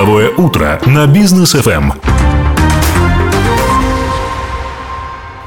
Деловое 0.00 0.30
утро 0.34 0.80
на 0.86 1.06
бизнес 1.06 1.52
ФМ. 1.52 1.92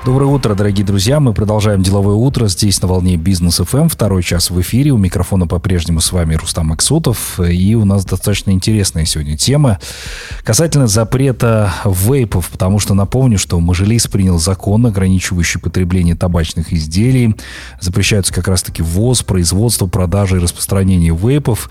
Доброе 0.05 0.25
утро, 0.25 0.53
дорогие 0.53 0.85
друзья. 0.85 1.21
Мы 1.21 1.33
продолжаем 1.33 1.81
деловое 1.81 2.15
утро 2.15 2.49
здесь 2.49 2.81
на 2.81 2.89
волне 2.89 3.15
Бизнес 3.15 3.59
ФМ. 3.59 3.87
Второй 3.87 4.21
час 4.21 4.49
в 4.49 4.59
эфире. 4.59 4.91
У 4.91 4.97
микрофона 4.97 5.47
по-прежнему 5.47 6.01
с 6.01 6.11
вами 6.11 6.35
Рустам 6.35 6.67
Максутов. 6.67 7.39
И 7.39 7.73
у 7.75 7.85
нас 7.85 8.03
достаточно 8.03 8.51
интересная 8.51 9.05
сегодня 9.05 9.37
тема 9.37 9.79
касательно 10.43 10.87
запрета 10.87 11.73
вейпов, 11.85 12.49
потому 12.49 12.79
что 12.79 12.93
напомню, 12.93 13.39
что 13.39 13.57
Мажилис 13.61 14.07
принял 14.07 14.37
закон, 14.39 14.85
ограничивающий 14.85 15.61
потребление 15.61 16.15
табачных 16.15 16.73
изделий. 16.73 17.37
Запрещаются 17.79 18.33
как 18.33 18.49
раз-таки 18.49 18.81
ввоз, 18.83 19.23
производство, 19.23 19.87
продажа 19.87 20.35
и 20.35 20.39
распространение 20.39 21.15
вейпов. 21.15 21.69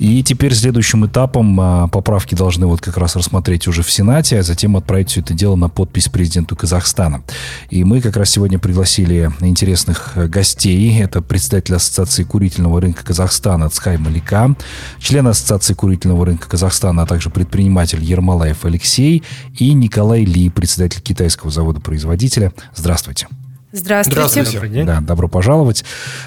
И 0.00 0.24
теперь 0.24 0.52
следующим 0.52 1.06
этапом 1.06 1.60
а, 1.60 1.86
поправки 1.86 2.34
должны 2.34 2.66
вот 2.66 2.80
как 2.80 2.96
раз 2.96 3.14
рассмотреть 3.14 3.68
уже 3.68 3.84
в 3.84 3.90
Сенате, 3.92 4.40
а 4.40 4.42
затем 4.42 4.76
отправить 4.76 5.10
все 5.10 5.20
это 5.20 5.32
дело 5.32 5.54
на 5.54 5.68
подпись 5.68 6.08
президенту 6.08 6.56
Казахстана. 6.56 7.22
И 7.70 7.84
мы 7.84 8.00
как 8.00 8.16
раз 8.16 8.30
сегодня 8.30 8.58
пригласили 8.58 9.30
интересных 9.40 10.12
э, 10.16 10.26
гостей. 10.26 11.00
Это 11.02 11.20
председатель 11.20 11.74
Ассоциации 11.74 12.24
курительного 12.24 12.80
рынка 12.80 13.04
Казахстана 13.04 13.68
Цхай 13.68 13.98
Малика, 13.98 14.54
член 14.98 15.26
Ассоциации 15.26 15.74
курительного 15.74 16.24
рынка 16.24 16.48
Казахстана, 16.48 17.02
а 17.02 17.06
также 17.06 17.28
предприниматель 17.28 18.02
Ермолаев 18.02 18.64
Алексей 18.64 19.22
и 19.58 19.74
Николай 19.74 20.24
Ли, 20.24 20.48
председатель 20.48 21.02
китайского 21.02 21.50
завода-производителя. 21.50 22.52
Здравствуйте. 22.74 23.28
Здравствуйте. 23.70 24.28
Здравствуйте. 24.28 24.84
Да, 24.84 25.00
добро 25.02 25.28
пожаловать. 25.28 25.84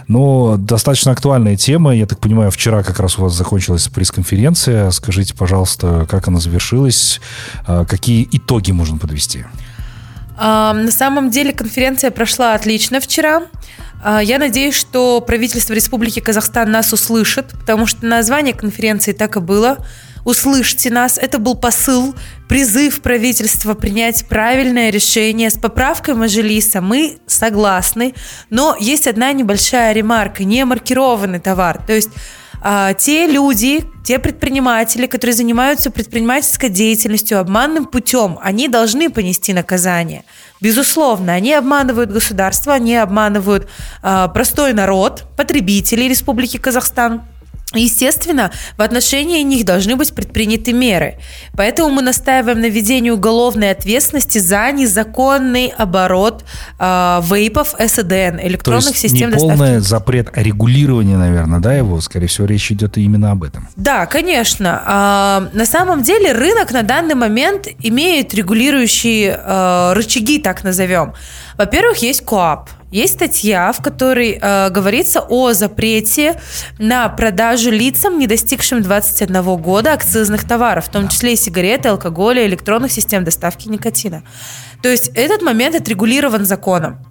Но 0.08 0.58
достаточно 0.58 1.12
актуальная 1.12 1.58
тема. 1.58 1.96
Я 1.96 2.06
так 2.06 2.20
понимаю, 2.20 2.52
вчера 2.52 2.84
как 2.84 3.00
раз 3.00 3.18
у 3.18 3.24
вас 3.24 3.34
закончилась 3.34 3.88
пресс-конференция. 3.88 4.92
Скажите, 4.92 5.34
пожалуйста, 5.34 6.06
как 6.08 6.28
она 6.28 6.40
завершилась? 6.40 7.20
А, 7.66 7.86
какие 7.86 8.28
итоги 8.32 8.72
можно 8.72 9.00
подвести? 9.00 9.46
На 10.38 10.92
самом 10.92 11.30
деле 11.30 11.54
конференция 11.54 12.12
прошла 12.12 12.54
отлично 12.54 13.00
вчера. 13.00 13.44
А, 14.04 14.22
я 14.22 14.40
надеюсь, 14.40 14.76
что 14.76 15.22
правительство 15.22 15.74
Республики 15.74 16.20
Казахстан 16.20 16.72
нас 16.72 16.92
услышит, 16.94 17.52
потому 17.52 17.86
что 17.86 18.06
название 18.06 18.54
конференции 18.54 19.12
так 19.12 19.38
и 19.38 19.40
было. 19.40 19.78
Услышьте 20.24 20.92
нас. 20.92 21.18
Это 21.18 21.40
был 21.40 21.56
посыл, 21.56 22.16
призыв 22.48 23.02
правительства 23.02 23.74
принять 23.74 24.26
правильное 24.28 24.90
решение 24.92 25.50
с 25.50 25.58
поправкой 25.58 26.16
Мажилиса. 26.16 26.82
Мы 26.82 27.18
согласны, 27.26 28.14
но 28.50 28.76
есть 28.80 29.08
одна 29.08 29.34
небольшая 29.34 29.94
ремарка. 29.94 30.44
Не 30.44 30.66
маркированный 30.66 31.40
товар. 31.40 31.82
То 31.86 31.94
есть 31.94 32.10
а, 32.62 32.94
те 32.94 33.26
люди, 33.26 33.84
те 34.04 34.20
предприниматели, 34.20 35.08
которые 35.08 35.34
занимаются 35.34 35.90
предпринимательской 35.90 36.70
деятельностью 36.70 37.40
обманным 37.40 37.86
путем, 37.86 38.38
они 38.42 38.68
должны 38.68 39.10
понести 39.10 39.52
наказание. 39.54 40.24
Безусловно, 40.62 41.34
они 41.34 41.54
обманывают 41.54 42.12
государство, 42.12 42.74
они 42.74 42.96
обманывают 42.96 43.68
э, 44.04 44.28
простой 44.32 44.74
народ, 44.74 45.24
потребителей 45.36 46.08
Республики 46.08 46.58
Казахстан. 46.58 47.24
Естественно, 47.74 48.52
в 48.76 48.82
отношении 48.82 49.42
них 49.44 49.66
должны 49.66 49.96
быть 49.96 50.14
предприняты 50.14 50.74
меры. 50.74 51.16
Поэтому 51.56 51.90
мы 51.90 52.02
настаиваем 52.02 52.60
на 52.60 52.68
введении 52.68 53.10
уголовной 53.10 53.72
ответственности 53.72 54.40
за 54.40 54.72
незаконный 54.72 55.68
оборот 55.78 56.44
э, 56.80 57.22
вейпов 57.24 57.76
СДН, 57.80 58.40
электронных 58.42 58.84
То 58.84 58.90
есть 58.90 59.02
систем 59.02 59.30
не 59.30 59.38
полный 59.38 59.58
доставки. 59.58 59.88
запрет, 59.88 60.30
а 60.34 60.44
регулирование, 60.44 61.18
наверное, 61.18 61.60
да, 61.60 61.74
его? 61.74 62.02
Скорее 62.02 62.28
всего, 62.28 62.46
речь 62.46 62.72
идет 62.72 62.98
именно 62.98 63.32
об 63.32 63.44
этом. 63.44 63.70
Да, 63.78 64.06
конечно. 64.06 64.82
А, 64.86 65.50
на 65.54 65.66
самом 65.66 66.04
деле 66.04 66.34
рынок 66.34 66.72
на 66.72 66.82
данный 66.82 67.16
момент 67.16 67.68
имеет 67.80 68.34
регулирующие 68.34 69.40
э, 69.42 69.94
рычаги, 69.94 70.40
так 70.40 70.66
назовем. 70.66 71.14
Во-первых, 71.62 71.98
есть 71.98 72.26
КОАП. 72.26 72.72
Есть 72.90 73.14
статья, 73.14 73.72
в 73.72 73.84
которой 73.84 74.40
э, 74.42 74.70
говорится 74.72 75.22
о 75.22 75.54
запрете 75.54 76.42
на 76.80 77.08
продажу 77.08 77.70
лицам, 77.70 78.18
не 78.18 78.26
достигшим 78.26 78.82
21 78.82 79.58
года, 79.58 79.94
акцизных 79.94 80.48
товаров, 80.48 80.88
в 80.88 80.90
том 80.90 81.08
числе 81.08 81.34
и 81.34 81.36
сигареты, 81.36 81.90
алкоголя, 81.90 82.48
электронных 82.48 82.92
систем 82.92 83.24
доставки 83.24 83.68
никотина. 83.68 84.24
То 84.82 84.90
есть 84.90 85.12
этот 85.14 85.44
момент 85.44 85.76
отрегулирован 85.76 86.46
законом. 86.46 87.06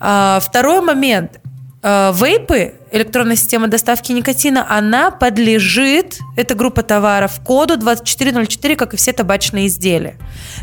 А, 0.00 0.40
второй 0.40 0.80
момент. 0.80 1.38
Э, 1.84 2.12
вейпы, 2.14 2.74
электронная 2.92 3.34
система 3.34 3.66
доставки 3.66 4.12
никотина, 4.12 4.64
она 4.68 5.10
подлежит, 5.10 6.20
эта 6.36 6.54
группа 6.54 6.82
товаров, 6.82 7.40
коду 7.44 7.76
2404, 7.76 8.76
как 8.76 8.94
и 8.94 8.96
все 8.96 9.12
табачные 9.12 9.66
изделия. 9.66 10.16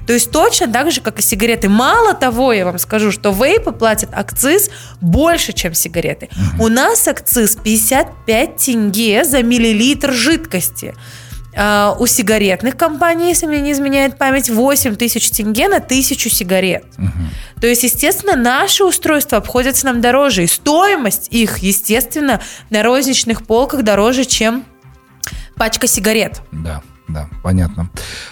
То 0.07 0.13
есть 0.13 0.31
точно 0.31 0.71
так 0.71 0.91
же, 0.91 1.01
как 1.01 1.19
и 1.19 1.21
сигареты. 1.21 1.67
Мало 1.67 2.13
того, 2.13 2.53
я 2.53 2.63
вам 2.63 2.77
скажу, 2.79 3.11
что 3.11 3.31
вейпы 3.31 3.73
платят 3.73 4.11
акциз 4.13 4.69
больше, 5.01 5.51
чем 5.51 5.73
сигареты. 5.73 6.29
Угу. 6.55 6.65
У 6.65 6.67
нас 6.69 7.05
акциз 7.05 7.57
55 7.57 8.55
тенге 8.55 9.25
за 9.25 9.43
миллилитр 9.43 10.13
жидкости. 10.13 10.95
Uh, 11.51 11.95
у 11.97 12.05
сигаретных 12.05 12.77
компаний, 12.77 13.29
если 13.29 13.47
мне 13.47 13.59
не 13.59 13.71
изменяет 13.71 14.19
память, 14.19 14.51
8 14.51 14.95
тысяч 14.95 15.31
тенге 15.31 15.67
на 15.67 15.79
тысячу 15.79 16.29
сигарет. 16.29 16.85
Угу. 16.97 17.61
То 17.61 17.67
есть, 17.67 17.83
естественно, 17.83 18.35
наши 18.35 18.83
устройства 18.83 19.39
обходятся 19.39 19.87
нам 19.87 19.99
дороже. 19.99 20.43
И 20.43 20.47
стоимость 20.47 21.27
их, 21.31 21.57
естественно, 21.57 22.39
на 22.69 22.83
розничных 22.83 23.47
полках 23.47 23.81
дороже, 23.81 24.25
чем 24.25 24.63
пачка 25.55 25.87
сигарет. 25.87 26.41
Да 26.51 26.83
да, 27.09 27.27
понятно. 27.43 27.89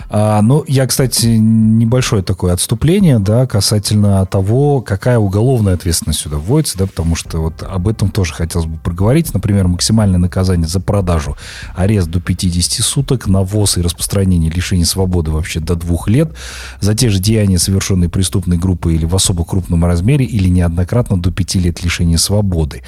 А, 0.09 0.41
ну, 0.41 0.63
я, 0.67 0.85
кстати, 0.85 1.25
небольшое 1.25 2.23
такое 2.23 2.53
отступление, 2.53 3.19
да, 3.19 3.47
касательно 3.47 4.25
того, 4.25 4.81
какая 4.81 5.17
уголовная 5.17 5.73
ответственность 5.73 6.19
сюда 6.19 6.37
вводится, 6.37 6.77
да, 6.77 6.85
потому 6.85 7.15
что 7.15 7.39
вот 7.39 7.63
об 7.63 7.87
этом 7.87 8.11
тоже 8.11 8.33
хотелось 8.33 8.67
бы 8.67 8.77
проговорить. 8.77 9.33
Например, 9.33 9.67
максимальное 9.67 10.19
наказание 10.19 10.67
за 10.67 10.79
продажу, 10.79 11.35
арест 11.75 12.09
до 12.09 12.21
50 12.21 12.85
суток, 12.85 13.27
навоз 13.27 13.77
и 13.77 13.81
распространение 13.81 14.51
лишения 14.51 14.85
свободы 14.85 15.31
вообще 15.31 15.59
до 15.59 15.75
двух 15.75 16.07
лет, 16.07 16.35
за 16.79 16.93
те 16.93 17.09
же 17.09 17.19
деяния, 17.19 17.57
совершенные 17.57 18.09
преступной 18.09 18.57
группой 18.57 18.93
или 18.93 19.05
в 19.05 19.15
особо 19.15 19.43
крупном 19.43 19.85
размере, 19.85 20.25
или 20.25 20.49
неоднократно 20.49 21.19
до 21.19 21.31
5 21.31 21.55
лет 21.55 21.83
лишения 21.83 22.17
свободы. 22.17 22.83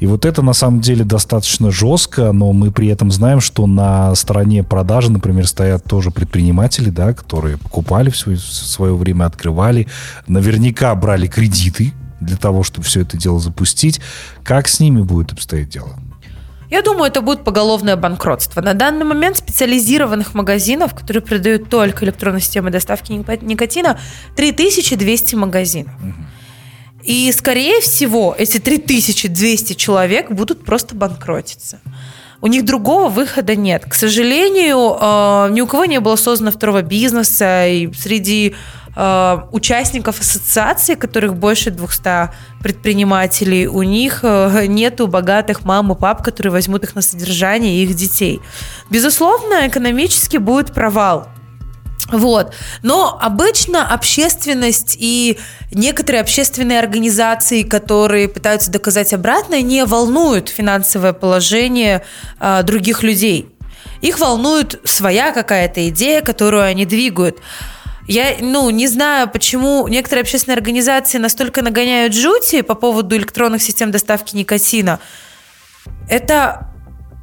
И 0.00 0.06
вот 0.06 0.24
это, 0.24 0.42
на 0.42 0.52
самом 0.52 0.80
деле, 0.80 1.04
достаточно 1.04 1.70
жестко, 1.70 2.32
но 2.32 2.52
мы 2.52 2.72
при 2.72 2.88
этом 2.88 3.12
знаем, 3.12 3.40
что 3.40 3.66
на 3.66 4.14
стороне 4.16 4.64
продажи, 4.64 5.10
например, 5.12 5.27
например, 5.28 5.46
стоят 5.46 5.84
тоже 5.84 6.10
предприниматели, 6.10 6.90
да, 6.90 7.12
которые 7.12 7.58
покупали 7.58 8.10
все 8.10 8.30
в 8.30 8.40
свое 8.40 8.96
время, 8.96 9.26
открывали, 9.26 9.86
наверняка 10.26 10.94
брали 10.94 11.26
кредиты 11.26 11.92
для 12.20 12.36
того, 12.36 12.62
чтобы 12.62 12.86
все 12.86 13.02
это 13.02 13.16
дело 13.16 13.38
запустить. 13.38 14.00
Как 14.42 14.68
с 14.68 14.80
ними 14.80 15.02
будет 15.02 15.32
обстоять 15.32 15.68
дело? 15.68 15.98
Я 16.70 16.82
думаю, 16.82 17.04
это 17.10 17.20
будет 17.20 17.44
поголовное 17.44 17.96
банкротство. 17.96 18.60
На 18.60 18.74
данный 18.74 19.04
момент 19.04 19.36
специализированных 19.36 20.34
магазинов, 20.34 20.94
которые 20.94 21.22
продают 21.22 21.70
только 21.70 22.04
электронные 22.04 22.40
системы 22.40 22.70
доставки 22.70 23.12
никотина, 23.12 23.98
3200 24.36 25.34
магазинов. 25.34 25.92
И, 27.04 27.30
скорее 27.32 27.80
всего, 27.80 28.34
эти 28.36 28.58
3200 28.58 29.74
человек 29.74 30.30
будут 30.30 30.64
просто 30.64 30.94
банкротиться 30.94 31.80
у 32.40 32.46
них 32.46 32.64
другого 32.64 33.08
выхода 33.08 33.56
нет. 33.56 33.84
К 33.84 33.94
сожалению, 33.94 34.96
э, 35.00 35.48
ни 35.50 35.60
у 35.60 35.66
кого 35.66 35.84
не 35.86 36.00
было 36.00 36.16
создано 36.16 36.50
второго 36.50 36.82
бизнеса, 36.82 37.66
и 37.66 37.92
среди 37.92 38.54
э, 38.94 39.38
участников 39.50 40.20
ассоциации, 40.20 40.94
которых 40.94 41.34
больше 41.36 41.70
200 41.70 42.30
предпринимателей, 42.62 43.66
у 43.66 43.82
них 43.82 44.20
э, 44.22 44.66
нету 44.66 45.08
богатых 45.08 45.64
мам 45.64 45.92
и 45.92 45.96
пап, 45.96 46.22
которые 46.22 46.52
возьмут 46.52 46.84
их 46.84 46.94
на 46.94 47.02
содержание 47.02 47.82
их 47.82 47.94
детей. 47.94 48.40
Безусловно, 48.90 49.66
экономически 49.66 50.36
будет 50.36 50.72
провал. 50.72 51.28
Вот. 52.10 52.54
Но 52.82 53.18
обычно 53.20 53.86
общественность 53.86 54.96
и 54.98 55.38
некоторые 55.72 56.22
общественные 56.22 56.78
организации, 56.78 57.62
которые 57.62 58.28
пытаются 58.28 58.70
доказать 58.70 59.12
обратное, 59.12 59.60
не 59.60 59.84
волнуют 59.84 60.48
финансовое 60.48 61.12
положение 61.12 62.02
э, 62.40 62.62
других 62.62 63.02
людей. 63.02 63.54
Их 64.00 64.18
волнует 64.18 64.80
своя 64.84 65.32
какая-то 65.32 65.88
идея, 65.88 66.22
которую 66.22 66.62
они 66.62 66.86
двигают. 66.86 67.38
Я, 68.06 68.36
ну, 68.40 68.70
не 68.70 68.86
знаю, 68.86 69.28
почему 69.28 69.86
некоторые 69.86 70.22
общественные 70.22 70.56
организации 70.56 71.18
настолько 71.18 71.60
нагоняют 71.60 72.14
жути 72.14 72.62
по 72.62 72.74
поводу 72.74 73.14
электронных 73.16 73.62
систем 73.62 73.90
доставки 73.90 74.34
никотина. 74.34 74.98
Это 76.08 76.67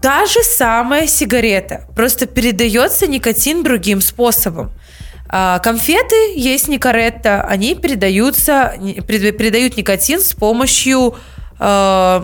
та 0.02 0.26
же 0.26 0.44
самая 0.44 1.08
сигарета, 1.08 1.86
просто 1.96 2.26
передается 2.26 3.08
никотин 3.08 3.64
другим 3.64 4.02
способом. 4.02 4.72
А, 5.28 5.60
конфеты 5.60 6.16
есть 6.36 6.68
никаретта, 6.68 7.42
они 7.42 7.76
передаются, 7.76 8.74
передают 9.08 9.78
никотин 9.78 10.22
с 10.22 10.34
помощью 10.34 11.16
э, 11.60 12.22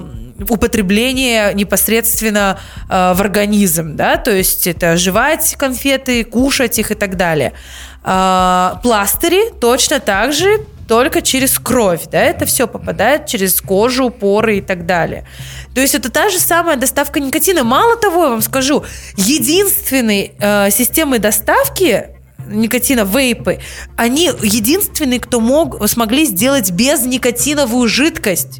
употребление 0.49 1.53
непосредственно 1.53 2.59
э, 2.89 3.13
в 3.13 3.21
организм, 3.21 3.95
да, 3.95 4.17
то 4.17 4.31
есть 4.31 4.67
это 4.67 4.97
жевать 4.97 5.55
конфеты, 5.57 6.23
кушать 6.23 6.79
их 6.79 6.91
и 6.91 6.95
так 6.95 7.17
далее. 7.17 7.53
Э, 8.03 8.73
пластыри 8.83 9.51
точно 9.59 9.99
так 9.99 10.33
же 10.33 10.65
только 10.91 11.21
через 11.21 11.57
кровь, 11.57 12.01
да, 12.11 12.19
это 12.19 12.45
все 12.45 12.67
попадает 12.67 13.25
через 13.25 13.61
кожу, 13.61 14.09
поры 14.09 14.57
и 14.57 14.61
так 14.61 14.85
далее. 14.85 15.25
То 15.73 15.79
есть 15.79 15.95
это 15.95 16.11
та 16.11 16.27
же 16.27 16.37
самая 16.37 16.75
доставка 16.75 17.21
никотина. 17.21 17.63
Мало 17.63 17.95
того, 17.95 18.25
я 18.25 18.29
вам 18.31 18.41
скажу, 18.41 18.83
единственной 19.15 20.33
э, 20.37 20.69
системой 20.69 21.19
доставки 21.19 22.07
никотина, 22.45 23.05
вейпы, 23.05 23.61
они 23.95 24.31
единственные, 24.41 25.21
кто 25.21 25.39
мог, 25.39 25.81
смогли 25.87 26.25
сделать 26.25 26.71
безникотиновую 26.71 27.87
жидкость. 27.87 28.59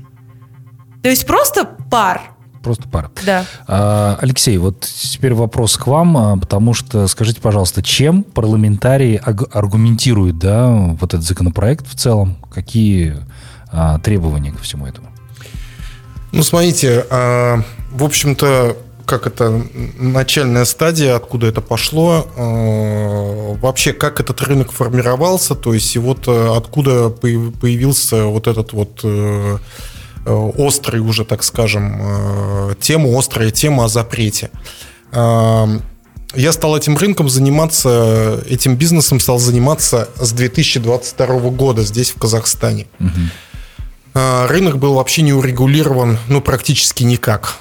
То 1.04 1.10
есть 1.10 1.27
просто 1.27 1.66
пар. 1.66 2.38
Просто 2.62 2.88
пар. 2.88 3.10
Да. 3.25 3.46
А, 3.68 4.18
Алексей, 4.22 4.58
вот 4.58 4.81
теперь 4.81 5.34
вопрос 5.34 5.78
к 5.78 5.88
вам, 5.88 6.18
а, 6.18 6.38
потому 6.38 6.74
что 6.74 7.08
скажите, 7.08 7.42
пожалуйста, 7.42 7.81
чем 7.81 8.24
парламентарии 8.24 9.19
аргументируют, 9.52 10.38
да, 10.38 10.68
вот 10.69 11.13
этот 11.13 11.25
законопроект 11.25 11.88
в 11.88 11.96
целом? 11.96 12.38
Какие 12.54 13.18
а, 13.72 13.98
требования 14.00 14.52
ко 14.52 14.60
всему 14.60 14.86
этому? 14.86 15.08
Ну, 16.31 16.44
смотрите, 16.44 17.06
а, 17.10 17.63
в 17.92 18.04
общем-то, 18.04 18.78
как 19.06 19.25
это 19.25 19.63
начальная 19.98 20.63
стадия, 20.66 21.16
откуда 21.16 21.48
это 21.48 21.60
пошло, 21.60 22.28
вообще 23.62 23.92
как 23.92 24.22
этот 24.22 24.42
рынок 24.42 24.72
формировался, 24.72 25.54
то 25.56 25.74
есть 25.74 25.94
и 25.96 26.00
вот 26.00 26.30
откуда 26.30 27.10
появился 27.10 28.25
вот 28.25 28.48
этот 28.48 28.72
вот 28.72 29.02
э, 29.04 29.58
острый 30.25 31.00
уже, 31.00 31.25
так 31.25 31.44
скажем, 31.44 32.75
тема, 32.79 33.18
острая 33.18 33.51
тема 33.51 33.85
о 33.85 33.88
запрете. 33.88 34.50
Я 35.13 36.51
стал 36.53 36.77
этим 36.77 36.95
рынком 36.95 37.27
заниматься, 37.27 38.41
этим 38.47 38.75
бизнесом 38.75 39.19
стал 39.19 39.39
заниматься 39.39 40.07
с 40.15 40.31
2022 40.31 41.27
года 41.50 41.83
здесь, 41.83 42.12
в 42.12 42.19
Казахстане. 42.19 42.88
Угу. 43.00 44.19
Рынок 44.47 44.77
был 44.77 44.94
вообще 44.94 45.23
не 45.23 45.33
урегулирован, 45.33 46.18
ну, 46.27 46.41
практически 46.41 47.03
никак. 47.03 47.57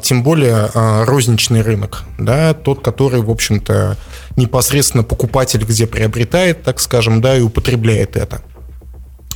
Тем 0.00 0.22
более 0.22 0.70
розничный 1.04 1.60
рынок, 1.60 2.04
да, 2.18 2.54
тот, 2.54 2.82
который, 2.82 3.20
в 3.20 3.28
общем-то, 3.30 3.98
непосредственно 4.36 5.02
покупатель 5.04 5.62
где 5.62 5.86
приобретает, 5.86 6.62
так 6.62 6.80
скажем, 6.80 7.20
да, 7.20 7.36
и 7.36 7.42
употребляет 7.42 8.16
это. 8.16 8.40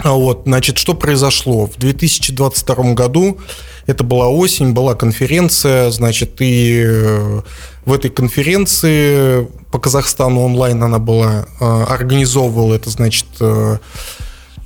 А 0.03 0.13
вот, 0.13 0.43
значит, 0.47 0.79
что 0.79 0.95
произошло? 0.95 1.67
В 1.67 1.77
2022 1.77 2.95
году, 2.95 3.39
это 3.87 4.03
была 4.05 4.29
осень, 4.29 4.73
была 4.73 4.95
конференция, 4.95 5.91
значит, 5.91 6.41
и 6.41 6.83
э, 6.85 7.43
в 7.85 7.93
этой 7.93 8.11
конференции 8.11 9.49
по 9.71 9.79
Казахстану 9.79 10.41
онлайн 10.43 10.83
она 10.83 10.99
была, 10.99 11.47
организовывала 11.61 12.75
это, 12.75 12.91
значит, 12.91 13.27
э, 13.41 13.79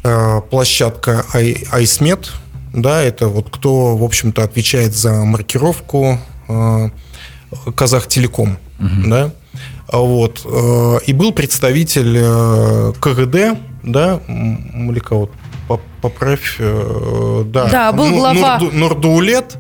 э, 0.05 0.41
площадка 0.50 1.25
iSmet, 1.35 2.29
да, 2.73 3.03
это 3.03 3.29
вот 3.29 3.49
кто, 3.50 3.97
в 3.97 4.05
общем-то, 4.05 4.43
отвечает 4.43 4.94
за 4.94 5.12
маркировку 5.25 6.19
э, 6.49 6.91
Казахтелеком, 7.75 8.59
угу. 8.79 9.09
да, 9.09 9.33
вот, 9.91 10.43
э, 10.44 10.99
и 11.06 11.12
был 11.12 11.33
представитель 11.33 12.17
э, 12.19 12.93
КГД, 13.00 13.59
да, 13.87 14.21
Малика, 14.27 15.15
вот 15.15 15.31
поправь, 16.03 16.56
э, 16.59 17.44
да, 17.47 17.69
да, 17.71 17.93
был 17.93 18.11
глава 18.11 18.59
Нурду, 18.59 18.77
Нурдуулет, 18.77 19.56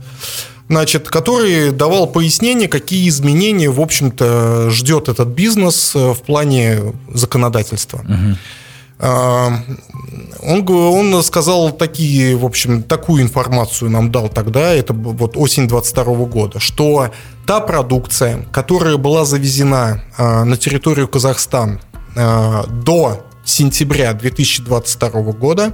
значит, 0.68 1.08
который 1.08 1.70
давал 1.70 2.06
пояснение, 2.06 2.68
какие 2.68 3.08
изменения, 3.08 3.70
в 3.70 3.80
общем-то, 3.80 4.70
ждет 4.70 5.08
этот 5.08 5.28
бизнес 5.28 5.94
э, 5.94 6.12
в 6.12 6.20
плане 6.22 6.92
законодательства. 7.12 7.98
Угу. 7.98 8.36
Он, 8.98 10.70
он 10.70 11.22
сказал 11.22 11.70
такие, 11.70 12.34
в 12.34 12.46
общем, 12.46 12.82
такую 12.82 13.22
информацию 13.22 13.90
нам 13.90 14.10
дал 14.10 14.30
тогда, 14.30 14.72
это 14.72 14.94
вот 14.94 15.36
осень 15.36 15.68
22 15.68 16.04
года, 16.24 16.60
что 16.60 17.10
та 17.46 17.60
продукция, 17.60 18.46
которая 18.52 18.96
была 18.96 19.26
завезена 19.26 20.02
а, 20.16 20.44
на 20.44 20.56
территорию 20.56 21.08
Казахстана 21.08 21.78
а, 22.16 22.64
до 22.66 23.25
сентября 23.46 24.12
2022 24.12 25.10
года, 25.32 25.72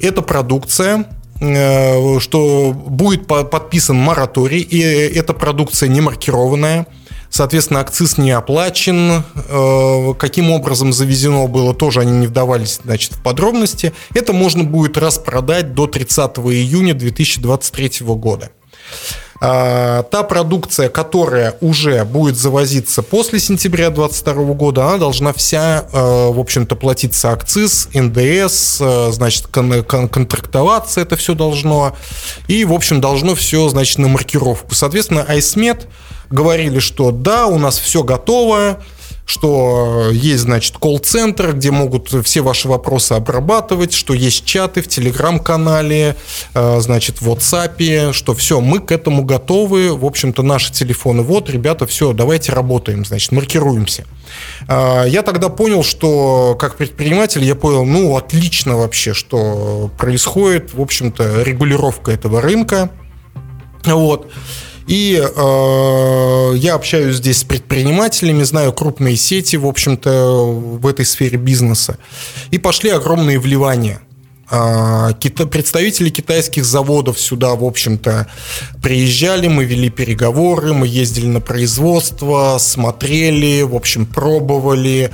эта 0.00 0.22
продукция 0.22 1.06
э, 1.40 2.18
что 2.18 2.72
будет 2.72 3.26
подписан 3.26 3.96
мораторий, 3.96 4.60
и 4.60 4.80
эта 4.80 5.32
продукция 5.34 5.88
не 5.88 6.00
маркированная, 6.00 6.86
Соответственно, 7.30 7.80
акциз 7.80 8.16
не 8.16 8.30
оплачен. 8.30 9.22
Э, 9.34 10.14
каким 10.18 10.50
образом 10.50 10.92
завезено 10.92 11.46
было, 11.46 11.74
тоже 11.74 12.00
они 12.00 12.12
не 12.12 12.26
вдавались 12.26 12.80
значит, 12.82 13.12
в 13.12 13.22
подробности. 13.22 13.92
Это 14.14 14.32
можно 14.32 14.64
будет 14.64 14.96
распродать 14.96 15.74
до 15.74 15.86
30 15.86 16.38
июня 16.38 16.94
2023 16.94 18.06
года. 18.16 18.50
А, 19.40 20.02
та 20.02 20.24
продукция, 20.24 20.88
которая 20.88 21.56
уже 21.60 22.04
будет 22.04 22.36
завозиться 22.36 23.02
после 23.02 23.38
сентября 23.38 23.90
2022 23.90 24.54
года, 24.54 24.86
она 24.86 24.98
должна 24.98 25.32
вся, 25.32 25.84
э, 25.92 26.30
в 26.32 26.40
общем-то, 26.40 26.74
платиться 26.74 27.30
акциз, 27.30 27.88
НДС, 27.94 28.78
э, 28.80 29.12
значит, 29.12 29.46
контрактоваться 29.46 31.00
это 31.00 31.16
все 31.16 31.34
должно. 31.34 31.96
И, 32.48 32.64
в 32.64 32.72
общем, 32.72 33.00
должно 33.00 33.36
все, 33.36 33.68
значит, 33.68 33.98
на 33.98 34.08
маркировку. 34.08 34.74
Соответственно, 34.74 35.24
Айсмет 35.28 35.86
говорили, 36.30 36.80
что 36.80 37.12
да, 37.12 37.46
у 37.46 37.58
нас 37.58 37.78
все 37.78 38.02
готово, 38.02 38.82
что 39.28 40.08
есть, 40.10 40.44
значит, 40.44 40.78
колл-центр, 40.78 41.52
где 41.52 41.70
могут 41.70 42.08
все 42.24 42.40
ваши 42.40 42.66
вопросы 42.66 43.12
обрабатывать, 43.12 43.92
что 43.92 44.14
есть 44.14 44.46
чаты 44.46 44.80
в 44.80 44.88
Телеграм-канале, 44.88 46.16
э, 46.54 46.80
значит, 46.80 47.20
в 47.20 47.28
WhatsApp, 47.28 48.14
что 48.14 48.34
все, 48.34 48.62
мы 48.62 48.80
к 48.80 48.90
этому 48.90 49.22
готовы, 49.24 49.94
в 49.94 50.06
общем-то, 50.06 50.42
наши 50.42 50.72
телефоны, 50.72 51.20
вот, 51.20 51.50
ребята, 51.50 51.86
все, 51.86 52.14
давайте 52.14 52.52
работаем, 52.52 53.04
значит, 53.04 53.30
маркируемся. 53.32 54.06
Э, 54.66 55.04
я 55.06 55.20
тогда 55.22 55.50
понял, 55.50 55.84
что 55.84 56.56
как 56.58 56.78
предприниматель, 56.78 57.44
я 57.44 57.54
понял, 57.54 57.84
ну, 57.84 58.16
отлично 58.16 58.78
вообще, 58.78 59.12
что 59.12 59.90
происходит, 59.98 60.72
в 60.72 60.80
общем-то, 60.80 61.42
регулировка 61.42 62.12
этого 62.12 62.40
рынка, 62.40 62.88
вот. 63.84 64.30
И 64.88 65.22
э, 65.22 66.52
я 66.56 66.74
общаюсь 66.74 67.16
здесь 67.16 67.40
с 67.40 67.44
предпринимателями, 67.44 68.42
знаю 68.42 68.72
крупные 68.72 69.16
сети, 69.16 69.56
в 69.56 69.66
общем-то, 69.66 70.46
в 70.46 70.86
этой 70.86 71.04
сфере 71.04 71.36
бизнеса. 71.36 71.98
И 72.50 72.58
пошли 72.58 72.88
огромные 72.88 73.38
вливания. 73.38 74.00
А, 74.50 75.12
представители 75.12 76.08
китайских 76.08 76.64
заводов 76.64 77.20
сюда, 77.20 77.54
в 77.54 77.64
общем-то, 77.64 78.28
приезжали, 78.82 79.46
мы 79.46 79.66
вели 79.66 79.90
переговоры, 79.90 80.72
мы 80.72 80.86
ездили 80.86 81.26
на 81.26 81.42
производство, 81.42 82.56
смотрели, 82.58 83.60
в 83.62 83.74
общем, 83.74 84.06
пробовали. 84.06 85.10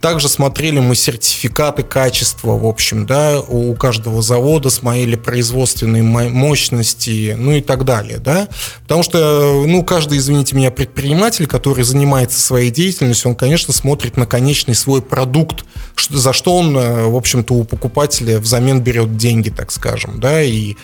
Также 0.00 0.28
смотрели 0.28 0.78
мы 0.78 0.94
сертификаты 0.94 1.82
качества, 1.82 2.52
в 2.56 2.66
общем, 2.66 3.04
да, 3.04 3.40
у 3.40 3.74
каждого 3.74 4.22
завода 4.22 4.70
смотрели 4.70 5.16
производственные 5.16 6.02
мощности, 6.02 7.34
ну 7.38 7.52
и 7.52 7.60
так 7.60 7.84
далее, 7.84 8.18
да. 8.18 8.48
Потому 8.82 9.02
что, 9.02 9.64
ну, 9.66 9.82
каждый, 9.82 10.18
извините 10.18 10.54
меня, 10.54 10.70
предприниматель, 10.70 11.46
который 11.46 11.82
занимается 11.82 12.40
своей 12.40 12.70
деятельностью, 12.70 13.30
он, 13.30 13.36
конечно, 13.36 13.72
смотрит 13.72 14.16
на 14.16 14.26
конечный 14.26 14.74
свой 14.74 15.02
продукт, 15.02 15.64
за 16.08 16.32
что 16.32 16.56
он, 16.56 16.76
э, 16.76 17.06
в 17.06 17.16
общем-то, 17.16 17.54
у 17.54 17.64
покупателя 17.64 18.38
взамен 18.38 18.80
берет 18.80 19.16
деньги, 19.16 19.50
так 19.50 19.72
скажем, 19.72 20.20
да, 20.20 20.42
и 20.42 20.76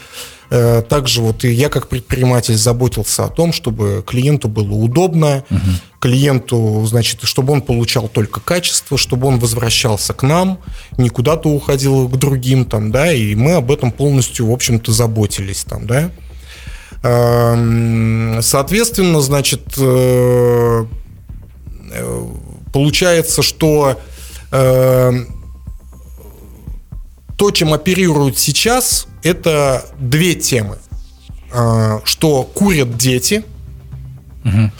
также 0.88 1.20
вот 1.20 1.44
и 1.44 1.50
я 1.50 1.68
как 1.68 1.88
предприниматель 1.88 2.56
заботился 2.56 3.24
о 3.24 3.28
том, 3.28 3.52
чтобы 3.52 4.04
клиенту 4.06 4.48
было 4.48 4.72
удобно, 4.74 5.44
угу. 5.50 5.60
клиенту, 6.00 6.84
значит, 6.86 7.20
чтобы 7.24 7.52
он 7.52 7.62
получал 7.62 8.08
только 8.08 8.40
качество, 8.40 8.96
чтобы 8.96 9.26
он 9.26 9.38
возвращался 9.38 10.12
к 10.12 10.22
нам, 10.22 10.58
не 10.96 11.08
куда-то 11.08 11.48
уходил 11.48 12.08
к 12.08 12.16
другим 12.16 12.64
там, 12.66 12.92
да, 12.92 13.12
и 13.12 13.34
мы 13.34 13.54
об 13.54 13.72
этом 13.72 13.90
полностью, 13.90 14.46
в 14.46 14.52
общем-то, 14.52 14.92
заботились 14.92 15.64
там, 15.64 15.86
да. 15.86 16.10
Эм, 17.02 18.40
соответственно, 18.40 19.20
значит, 19.20 19.74
э, 19.76 20.86
э, 21.92 22.26
получается, 22.72 23.42
что 23.42 23.98
то, 27.36 27.50
чем 27.50 27.72
оперируют 27.72 28.38
сейчас, 28.38 29.06
это 29.22 29.84
две 29.98 30.34
темы. 30.34 30.78
А, 31.52 32.00
что 32.04 32.42
курят 32.42 32.96
дети. 32.96 33.44
Угу. 34.44 34.70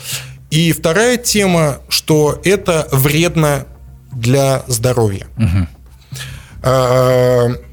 И 0.51 0.73
вторая 0.73 1.17
тема, 1.17 1.79
что 1.89 2.41
это 2.45 2.89
вредно 2.93 3.67
для 4.13 4.63
здоровья. 4.67 5.27
Угу. 5.37 5.69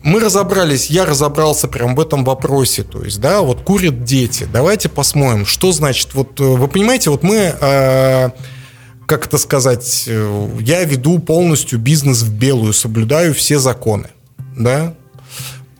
Мы 0.03 0.19
разобрались, 0.19 0.89
я 0.89 1.05
разобрался 1.05 1.69
прям 1.69 1.95
в 1.95 2.01
этом 2.01 2.25
вопросе. 2.25 2.83
То 2.83 3.03
есть, 3.03 3.21
да, 3.21 3.41
вот 3.41 3.61
курят 3.61 4.03
дети. 4.03 4.45
Давайте 4.51 4.89
посмотрим, 4.89 5.45
что 5.45 5.71
значит. 5.71 6.13
Вот 6.13 6.37
э, 6.41 6.43
вы 6.43 6.67
понимаете, 6.67 7.09
вот 7.09 7.23
мы, 7.23 7.55
а, 7.61 8.31
как 9.05 9.27
это 9.27 9.37
сказать, 9.37 10.03
э, 10.07 10.49
я 10.59 10.83
веду 10.83 11.19
полностью 11.19 11.79
бизнес 11.79 12.21
в 12.21 12.33
белую, 12.33 12.73
соблюдаю 12.73 13.33
все 13.33 13.59
законы. 13.59 14.09
Да, 14.57 14.93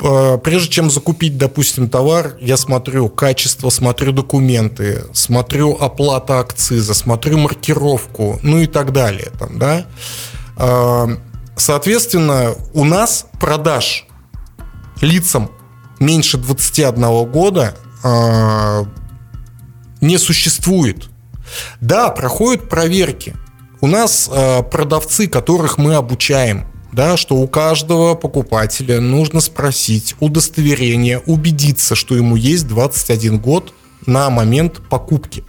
а, 0.03 0.37
прежде 0.37 0.69
чем 0.69 0.89
закупить, 0.89 1.37
допустим, 1.37 1.89
товар, 1.89 2.35
я 2.39 2.57
смотрю 2.57 3.09
качество, 3.09 3.69
смотрю 3.69 4.11
документы, 4.11 5.03
смотрю 5.13 5.75
оплата 5.79 6.39
акциза, 6.39 6.93
смотрю 6.93 7.37
маркировку, 7.37 8.39
ну 8.41 8.59
и 8.59 8.67
так 8.67 8.91
далее. 8.93 9.31
Там, 9.37 9.59
да? 9.59 9.85
Соответственно, 11.55 12.55
у 12.73 12.85
нас 12.85 13.27
продаж 13.39 14.07
лицам 15.01 15.51
меньше 15.99 16.37
21 16.37 17.25
года 17.29 17.75
э, 18.03 18.85
не 20.01 20.17
существует. 20.17 21.09
Да, 21.79 22.09
проходят 22.09 22.69
проверки. 22.69 23.35
У 23.81 23.87
нас 23.87 24.29
продавцы, 24.71 25.27
которых 25.27 25.77
мы 25.77 25.95
обучаем, 25.95 26.70
да, 26.91 27.17
что 27.17 27.35
у 27.35 27.47
каждого 27.47 28.15
покупателя 28.15 28.99
нужно 28.99 29.41
спросить 29.41 30.15
удостоверение, 30.19 31.19
убедиться, 31.19 31.95
что 31.95 32.15
ему 32.15 32.35
есть 32.35 32.67
21 32.67 33.39
год 33.39 33.73
на 34.05 34.29
момент 34.29 34.81
покупки. 34.89 35.43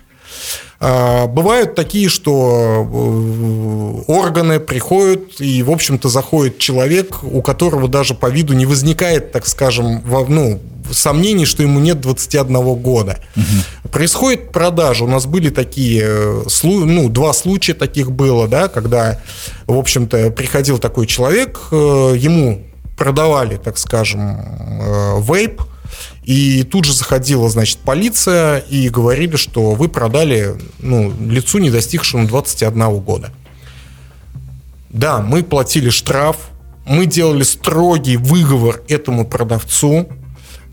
А, 0.85 1.29
бывают 1.29 1.77
такие, 1.77 2.09
что 2.09 2.85
э, 2.85 4.03
органы 4.11 4.59
приходят, 4.59 5.41
и, 5.41 5.63
в 5.63 5.71
общем-то, 5.71 6.09
заходит 6.09 6.59
человек, 6.59 7.23
у 7.23 7.41
которого 7.41 7.87
даже 7.87 8.15
по 8.15 8.29
виду 8.29 8.53
не 8.53 8.67
возникает, 8.67 9.31
так 9.31 9.47
скажем, 9.47 10.03
ну, 10.29 10.61
сомнений, 10.91 11.47
что 11.47 11.63
ему 11.63 11.79
нет 11.79 12.01
21 12.01 12.75
года. 12.75 13.21
Угу. 13.37 13.82
Происходит 13.93 14.53
продажа. 14.53 15.05
У 15.05 15.07
нас 15.07 15.27
были 15.27 15.51
такие, 15.51 16.03
э, 16.03 16.43
ну, 16.63 17.09
два 17.11 17.33
случая 17.35 17.75
таких 17.75 18.11
было, 18.11 18.49
да, 18.49 18.69
когда, 18.69 19.21
в 19.67 19.77
общем-то, 19.77 20.31
приходил 20.31 20.79
такой 20.79 21.07
человек, 21.07 21.61
э, 21.71 22.15
ему 22.17 22.63
продавали, 22.97 23.57
так 23.57 23.79
скажем, 23.79 25.23
вейп, 25.23 25.63
и 26.25 26.63
тут 26.63 26.85
же 26.85 26.95
заходила, 26.95 27.49
значит, 27.49 27.79
полиция 27.79 28.59
и 28.59 28.89
говорили, 28.89 29.37
что 29.37 29.73
вы 29.73 29.89
продали 29.89 30.55
ну, 30.79 31.13
лицу, 31.21 31.59
не 31.59 31.71
достигшему 31.71 32.27
21 32.27 32.99
года. 33.01 33.31
Да, 34.91 35.21
мы 35.21 35.43
платили 35.43 35.91
штраф, 35.91 36.37
мы 36.87 37.07
делали 37.07 37.43
строгий 37.43 38.17
выговор 38.17 38.83
этому 38.89 39.27
продавцу, 39.27 40.09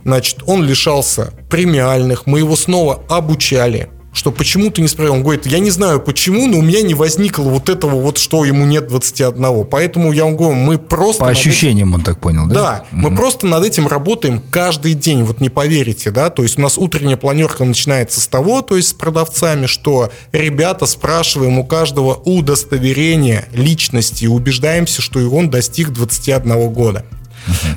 значит, 0.03 0.44
он 0.46 0.63
лишался 0.63 1.34
премиальных, 1.50 2.25
мы 2.25 2.39
его 2.39 2.56
снова 2.56 3.03
обучали– 3.10 3.89
что 4.12 4.32
почему 4.32 4.72
ты 4.72 4.82
не 4.82 4.88
справил. 4.88 5.13
Он 5.13 5.24
говорит, 5.24 5.46
я 5.46 5.60
не 5.60 5.70
знаю 5.70 6.00
почему, 6.00 6.48
но 6.48 6.58
у 6.58 6.62
меня 6.62 6.82
не 6.82 6.94
возникло 6.94 7.44
вот 7.44 7.70
этого 7.70 8.01
вот, 8.01 8.18
что 8.18 8.44
ему 8.44 8.65
нет 8.65 8.88
21. 8.88 9.65
Поэтому 9.65 10.12
я 10.12 10.25
вам 10.25 10.36
говорю, 10.36 10.56
мы 10.56 10.77
просто... 10.77 11.24
По 11.24 11.29
ощущениям 11.29 11.89
этим... 11.89 11.96
он 11.96 12.01
так 12.01 12.20
понял, 12.20 12.48
да? 12.48 12.53
Да, 12.53 12.86
угу. 12.91 13.01
мы 13.01 13.15
просто 13.15 13.48
над 13.48 13.63
этим 13.63 13.88
работаем 13.88 14.41
каждый 14.51 14.94
день, 14.94 15.24
вот 15.24 15.41
не 15.41 15.50
поверите, 15.50 16.12
да, 16.12 16.29
то 16.29 16.44
есть 16.44 16.58
у 16.58 16.62
нас 16.62 16.77
утренняя 16.77 17.18
планерка 17.18 17.63
начинается 17.63 18.20
с 18.20 18.27
того, 18.27 18.62
то 18.62 18.75
есть 18.75 18.89
с 18.89 18.94
продавцами, 18.94 19.68
что 19.68 20.12
ребята 20.32 20.86
спрашиваем 20.86 21.60
у 21.60 21.65
каждого 21.65 22.15
удостоверения 22.15 23.48
личности 23.53 24.25
и 24.25 24.27
убеждаемся, 24.27 25.01
что 25.01 25.20
и 25.20 25.24
он 25.24 25.50
достиг 25.50 25.91
21 25.91 26.70
года. 26.72 27.06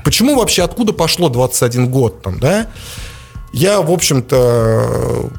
Почему 0.05 0.37
вообще, 0.37 0.62
откуда 0.62 0.93
пошло 0.93 1.29
21 1.29 1.91
год 1.91 2.23
там, 2.23 2.38
да? 2.38 2.69
Я, 3.52 3.83
в 3.83 3.91
общем-то, 3.91 5.31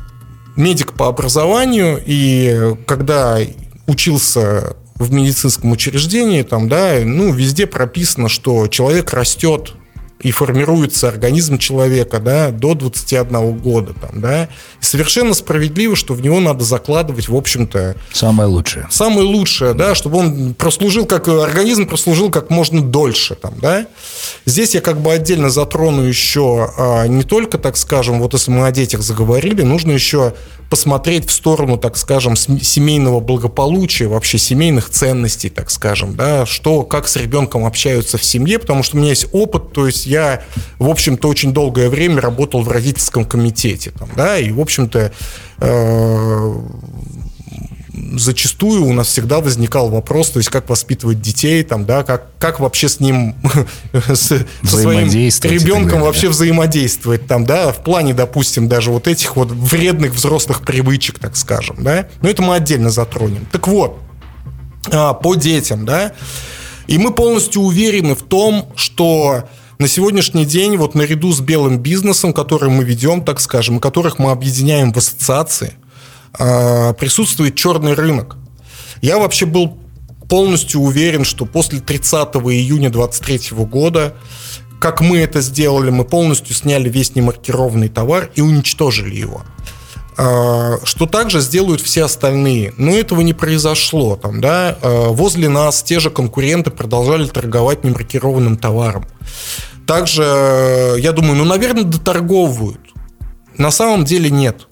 медик 0.56 0.94
по 0.94 1.08
образованию, 1.08 2.02
и 2.06 2.76
когда 2.86 3.40
учился 3.88 4.76
в 4.96 5.12
медицинском 5.12 5.72
учреждении, 5.72 6.44
там, 6.44 6.70
да, 6.70 7.00
ну, 7.04 7.34
везде 7.34 7.66
прописано, 7.66 8.30
что 8.30 8.68
человек 8.68 9.12
растет 9.14 9.74
и 10.24 10.32
формируется 10.32 11.08
организм 11.08 11.58
человека 11.58 12.20
да, 12.20 12.50
до 12.50 12.74
21 12.74 13.58
года. 13.58 13.94
Там, 13.94 14.22
да, 14.22 14.46
и 14.46 14.48
совершенно 14.84 15.34
справедливо, 15.34 15.96
что 15.96 16.14
в 16.14 16.22
него 16.22 16.40
надо 16.40 16.64
закладывать, 16.64 17.30
в 17.30 17.36
общем-то... 17.36 17.96
Самое 18.12 18.50
лучшее. 18.50 18.88
Самое 18.90 19.28
лучшее, 19.28 19.74
да, 19.74 19.96
чтобы 19.96 20.20
он 20.20 20.54
прослужил, 20.54 21.06
как 21.06 21.28
организм 21.28 21.86
прослужил 21.88 22.32
как 22.32 22.50
можно 22.50 22.82
дольше. 22.82 23.36
Там, 23.36 23.54
да. 23.62 23.88
Здесь 24.46 24.74
я 24.74 24.82
как 24.82 25.02
бы 25.02 25.12
отдельно 25.12 25.50
затрону 25.50 26.04
еще 26.04 26.72
а, 26.78 27.08
не 27.08 27.24
только, 27.24 27.58
так 27.58 27.78
скажем, 27.78 28.20
вот 28.20 28.34
если 28.34 28.52
мы 28.52 28.66
о 28.66 28.72
детях 28.72 29.02
заговорили, 29.02 29.62
нужно 29.62 29.92
еще 29.92 30.34
посмотреть 30.74 31.30
в 31.30 31.32
сторону, 31.32 31.78
так 31.78 31.98
скажем, 31.98 32.36
семейного 32.36 33.20
благополучия, 33.20 34.08
вообще 34.08 34.40
семейных 34.40 34.90
ценностей, 34.90 35.50
так 35.50 35.70
скажем, 35.70 36.16
да, 36.16 36.48
что, 36.48 36.82
как 36.82 37.08
с 37.08 37.16
ребенком 37.16 37.66
общаются 37.66 38.18
в 38.18 38.24
семье, 38.24 38.58
потому 38.58 38.82
что 38.82 38.98
у 38.98 39.00
меня 39.00 39.10
есть 39.10 39.28
опыт, 39.34 39.72
то 39.72 39.86
есть 39.86 40.08
я, 40.14 40.42
в 40.80 40.90
общем-то, 40.90 41.28
очень 41.28 41.54
долгое 41.54 41.90
время 41.90 42.22
работал 42.22 42.62
в 42.62 42.70
родительском 42.70 43.26
комитете, 43.26 43.92
там, 43.92 44.10
да, 44.16 44.38
и, 44.38 44.52
в 44.52 44.60
общем-то, 44.60 45.12
э, 45.60 46.54
зачастую 48.14 48.86
у 48.86 48.94
нас 48.94 49.08
всегда 49.08 49.40
возникал 49.40 49.90
вопрос, 49.90 50.30
то 50.30 50.40
есть 50.40 50.50
как 50.50 50.70
воспитывать 50.70 51.22
детей, 51.22 51.64
там, 51.64 51.86
да, 51.86 52.04
как, 52.04 52.38
как 52.38 52.60
вообще 52.60 52.90
с 52.90 53.00
ним, 53.00 53.36
с, 53.94 54.16
со 54.64 54.78
своим 54.78 55.10
ребенком 55.10 56.02
вообще 56.02 56.30
взаимодействовать, 56.30 57.28
там, 57.28 57.46
да, 57.46 57.72
в 57.72 57.84
плане, 57.84 58.14
допустим, 58.14 58.68
даже 58.68 58.92
вот 58.92 59.08
этих 59.08 59.36
вот 59.36 59.52
вредных 59.52 60.14
взрослых 60.14 60.62
привычек, 60.62 61.20
так 61.20 61.36
скажем, 61.36 61.84
да, 61.84 62.08
но 62.22 62.30
это 62.30 62.42
мы 62.42 62.56
отдельно 62.56 62.90
затронем. 62.90 63.48
Так 63.52 63.68
вот, 63.68 64.00
а, 64.92 65.14
по 65.14 65.36
детям, 65.36 65.86
да, 65.86 66.14
и 66.88 66.98
мы 66.98 67.14
полностью 67.14 67.62
уверены 67.62 68.16
в 68.16 68.24
том, 68.24 68.70
что 68.76 69.48
на 69.84 69.90
сегодняшний 69.90 70.46
день, 70.46 70.78
вот 70.78 70.96
наряду 70.96 71.34
с 71.34 71.42
белым 71.42 71.78
бизнесом, 71.78 72.32
который 72.32 72.70
мы 72.70 72.86
ведем, 72.86 73.22
так 73.22 73.42
скажем, 73.42 73.82
которых 73.82 74.18
мы 74.18 74.32
объединяем 74.32 74.94
в 74.94 74.98
ассоциации, 74.98 75.74
а, 76.40 76.94
присутствует 76.94 77.56
черный 77.56 77.94
рынок. 77.94 78.38
Я 79.02 79.18
вообще 79.18 79.46
был 79.46 79.78
полностью 80.30 80.80
уверен, 80.80 81.26
что 81.26 81.46
после 81.46 81.82
30 81.82 82.54
июня 82.54 82.90
2023 82.92 83.66
года, 83.66 84.16
как 84.80 85.02
мы 85.02 85.18
это 85.18 85.42
сделали, 85.42 85.90
мы 85.90 86.06
полностью 86.06 86.56
сняли 86.56 86.88
весь 86.88 87.14
немаркированный 87.16 87.90
товар 87.90 88.30
и 88.36 88.40
уничтожили 88.40 89.14
его. 89.14 89.44
А, 90.16 90.78
что 90.84 91.08
также 91.08 91.42
сделают 91.42 91.82
все 91.82 92.06
остальные. 92.06 92.74
Но 92.78 92.92
этого 92.92 93.22
не 93.22 93.34
произошло. 93.34 94.16
Там, 94.16 94.42
да? 94.42 94.78
А, 94.82 95.10
возле 95.10 95.50
нас 95.50 95.84
те 95.84 96.00
же 96.00 96.10
конкуренты 96.10 96.72
продолжали 96.72 97.26
торговать 97.28 97.84
немаркированным 97.84 98.58
товаром. 98.58 99.06
Также, 99.88 100.96
я 101.00 101.12
думаю, 101.12 101.36
ну, 101.36 101.46
наверное, 101.46 101.84
доторговывают. 101.84 102.80
На 103.58 103.72
самом 103.72 104.06
деле 104.06 104.30
нет. 104.30 104.68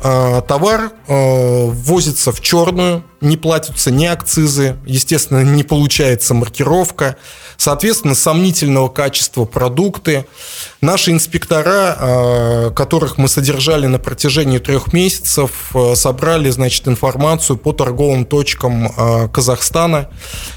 А, 0.00 0.42
товар 0.42 0.92
ввозится 1.08 2.30
в 2.30 2.40
черную, 2.40 3.02
не 3.20 3.36
платятся 3.36 3.90
ни 3.90 4.04
акцизы, 4.04 4.76
естественно, 4.86 5.42
не 5.42 5.64
получается 5.64 6.34
маркировка, 6.34 7.16
соответственно, 7.56 8.14
сомнительного 8.14 8.88
качества 8.88 9.44
продукты. 9.44 10.26
Наши 10.80 11.10
инспектора, 11.10 11.96
а, 11.98 12.70
которых 12.70 13.18
мы 13.18 13.26
содержали 13.26 13.86
на 13.86 13.98
протяжении 13.98 14.58
трех 14.58 14.92
месяцев, 14.92 15.72
собрали, 15.94 16.50
значит, 16.50 16.86
информацию 16.86 17.56
по 17.56 17.72
торговым 17.72 18.24
точкам 18.24 19.28
Казахстана, 19.32 20.10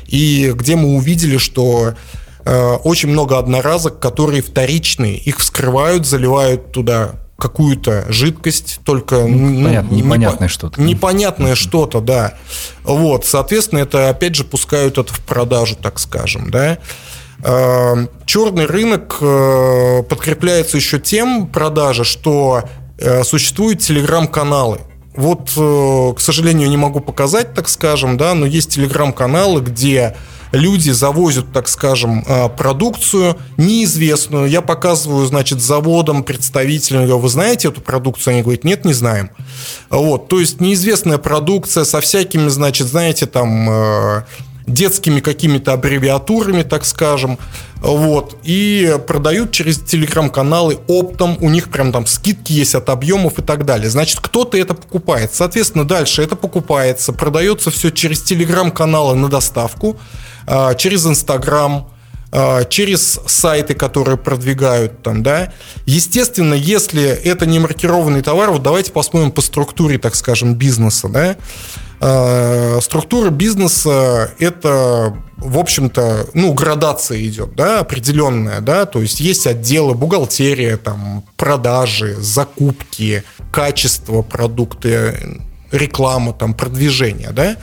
и 0.06 0.52
где 0.56 0.76
мы 0.76 0.96
увидели, 0.96 1.38
что 1.38 1.96
очень 2.46 3.10
много 3.10 3.38
одноразок, 3.38 4.00
которые 4.00 4.42
вторичные, 4.42 5.18
их 5.18 5.40
вскрывают, 5.40 6.06
заливают 6.06 6.72
туда 6.72 7.22
какую-то 7.42 8.06
жидкость, 8.08 8.80
только 8.86 9.26
ну, 9.26 9.66
понятно, 9.66 9.96
непонятное 9.96 10.48
непо- 10.48 10.52
что-то. 10.52 10.80
Непонятное 10.82 11.56
что-то, 11.56 12.00
да. 12.00 12.36
Вот, 12.84 13.26
соответственно, 13.26 13.80
это 13.80 14.10
опять 14.10 14.36
же 14.36 14.44
пускают 14.44 15.00
это 15.00 15.12
в 15.12 15.20
продажу, 15.22 15.76
так 15.76 16.00
скажем, 16.00 16.52
да. 16.52 16.78
А, 17.44 17.96
Черный 18.26 18.68
рынок 18.68 19.18
э, 19.20 20.04
подкрепляется 20.08 20.78
еще 20.78 21.00
тем 21.00 21.48
продажа, 21.48 22.04
что 22.04 22.64
э, 23.00 23.24
существуют 23.24 23.80
телеграм-каналы. 23.80 24.82
Вот, 25.16 25.52
э, 25.58 26.14
к 26.16 26.20
сожалению, 26.20 26.70
не 26.70 26.78
могу 26.78 27.00
показать, 27.00 27.56
так 27.56 27.68
скажем, 27.70 28.18
да, 28.18 28.36
но 28.36 28.46
есть 28.46 28.76
телеграм-каналы, 28.76 29.62
где 29.62 30.16
люди 30.52 30.90
завозят, 30.92 31.52
так 31.52 31.68
скажем, 31.68 32.24
а, 32.28 32.50
продукцию 32.50 33.38
неизвестную. 33.58 34.50
Я 34.50 34.62
показываю, 34.62 35.26
значит, 35.26 35.62
заводам, 35.62 36.24
представителям, 36.24 37.04
говорю, 37.04 37.20
вы 37.20 37.30
знаете 37.30 37.70
эту 37.70 37.82
продукцию? 37.82 38.34
Они 38.34 38.42
говорят, 38.42 38.64
нет, 38.64 38.86
не 38.86 38.94
знаем. 38.94 39.30
Вот, 39.90 40.28
то 40.28 40.40
есть 40.40 40.62
неизвестная 40.62 41.18
продукция 41.18 41.84
со 41.84 42.02
всякими, 42.02 42.48
значит, 42.50 42.88
знаете, 42.88 43.26
там 43.26 43.70
а, 43.70 44.26
детскими 44.72 45.20
какими-то 45.20 45.74
аббревиатурами, 45.74 46.64
так 46.64 46.86
скажем, 46.86 47.38
вот, 47.78 48.38
и 48.44 48.98
продают 49.08 49.52
через 49.52 49.80
телеграм-каналы 49.80 50.80
оптом, 50.88 51.38
у 51.40 51.50
них 51.50 51.70
прям 51.70 51.92
там 51.92 52.06
скидки 52.06 52.52
есть 52.54 52.76
от 52.76 52.90
объемов 52.90 53.40
и 53.40 53.42
так 53.42 53.66
далее. 53.66 53.90
Значит, 53.90 54.20
кто-то 54.20 54.58
это 54.58 54.74
покупает. 54.74 55.34
Соответственно, 55.34 55.86
дальше 55.86 56.22
это 56.22 56.36
покупается, 56.36 57.12
продается 57.14 57.72
все 57.72 57.90
через 57.90 58.22
телеграм-каналы 58.22 59.16
на 59.16 59.30
доставку, 59.30 59.98
а, 60.46 60.76
через 60.76 61.06
Инстаграм, 61.08 61.90
а, 62.32 62.64
через 62.66 63.20
сайты, 63.26 63.74
которые 63.74 64.18
продвигают 64.18 65.02
там, 65.04 65.24
да. 65.24 65.52
Естественно, 65.86 66.54
если 66.54 67.04
это 67.04 67.46
не 67.46 67.60
маркированный 67.60 68.22
товар, 68.22 68.52
вот 68.52 68.64
давайте 68.64 68.92
посмотрим 68.92 69.32
по 69.32 69.42
структуре, 69.42 69.98
так 69.98 70.16
скажем, 70.16 70.56
бизнеса, 70.56 71.10
да. 71.10 71.36
А, 72.04 72.80
структура 72.82 73.30
бизнеса– 73.30 74.32
это, 74.40 75.16
в 75.38 75.60
общем-то, 75.60 76.26
ну, 76.34 76.52
градация 76.54 77.22
идет, 77.22 77.54
да, 77.56 77.80
определенная, 77.82 78.60
да, 78.60 78.88
то 78.88 79.02
есть 79.02 79.20
есть 79.20 79.46
отделы 79.46 79.94
бухгалтерия, 79.94 80.78
там, 80.78 81.24
продажи, 81.38 82.16
закупки, 82.16 83.24
качество 83.52 84.24
продукта, 84.24 85.16
реклама, 85.72 86.34
там, 86.34 86.54
продвижение, 86.54 87.32
да. 87.32 87.58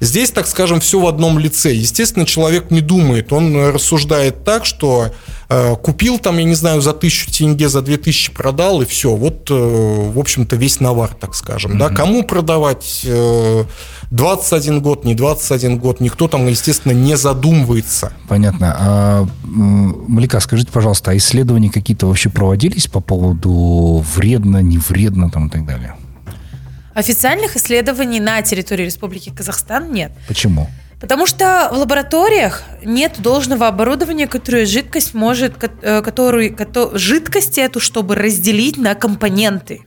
Здесь, 0.00 0.30
так 0.30 0.46
скажем, 0.46 0.80
все 0.80 0.98
в 0.98 1.06
одном 1.06 1.38
лице. 1.38 1.74
Естественно, 1.74 2.24
человек 2.24 2.70
не 2.70 2.80
думает, 2.80 3.32
он 3.34 3.54
рассуждает 3.68 4.44
так, 4.44 4.64
что 4.64 5.12
э, 5.50 5.76
купил 5.76 6.18
там, 6.18 6.38
я 6.38 6.44
не 6.44 6.54
знаю, 6.54 6.80
за 6.80 6.94
тысячу 6.94 7.30
тенге, 7.30 7.68
за 7.68 7.82
две 7.82 7.98
тысячи 7.98 8.32
продал, 8.32 8.80
и 8.80 8.86
все. 8.86 9.14
Вот, 9.14 9.50
э, 9.50 9.54
в 9.54 10.18
общем-то, 10.18 10.56
весь 10.56 10.80
навар, 10.80 11.10
так 11.20 11.34
скажем. 11.34 11.72
Mm-hmm. 11.72 11.78
Да? 11.78 11.88
Кому 11.90 12.22
продавать 12.22 13.02
э, 13.04 13.64
21 14.10 14.80
год, 14.80 15.04
не 15.04 15.14
21 15.14 15.78
год, 15.78 16.00
никто 16.00 16.28
там, 16.28 16.46
естественно, 16.46 16.92
не 16.92 17.16
задумывается. 17.18 18.14
Понятно. 18.26 18.76
А, 18.78 19.28
Малика, 19.44 20.40
скажите, 20.40 20.72
пожалуйста, 20.72 21.10
а 21.10 21.16
исследования 21.18 21.70
какие-то 21.70 22.06
вообще 22.06 22.30
проводились 22.30 22.86
по 22.86 23.00
поводу 23.00 24.02
вредно, 24.16 24.62
не 24.62 24.78
вредно 24.78 25.30
там 25.30 25.48
и 25.48 25.50
так 25.50 25.66
далее? 25.66 25.94
Официальных 27.00 27.56
исследований 27.56 28.20
на 28.20 28.42
территории 28.42 28.84
Республики 28.84 29.32
Казахстан 29.34 29.90
нет. 29.90 30.12
Почему? 30.28 30.68
Потому 31.00 31.26
что 31.26 31.70
в 31.72 31.78
лабораториях 31.78 32.62
нет 32.84 33.22
должного 33.22 33.68
оборудования, 33.68 34.26
которое 34.26 34.66
жидкость 34.66 35.14
может, 35.14 35.54
э, 35.80 36.02
который, 36.02 36.54
жидкость 36.92 37.56
эту, 37.56 37.80
чтобы 37.80 38.16
разделить 38.16 38.76
на 38.76 38.94
компоненты. 38.94 39.80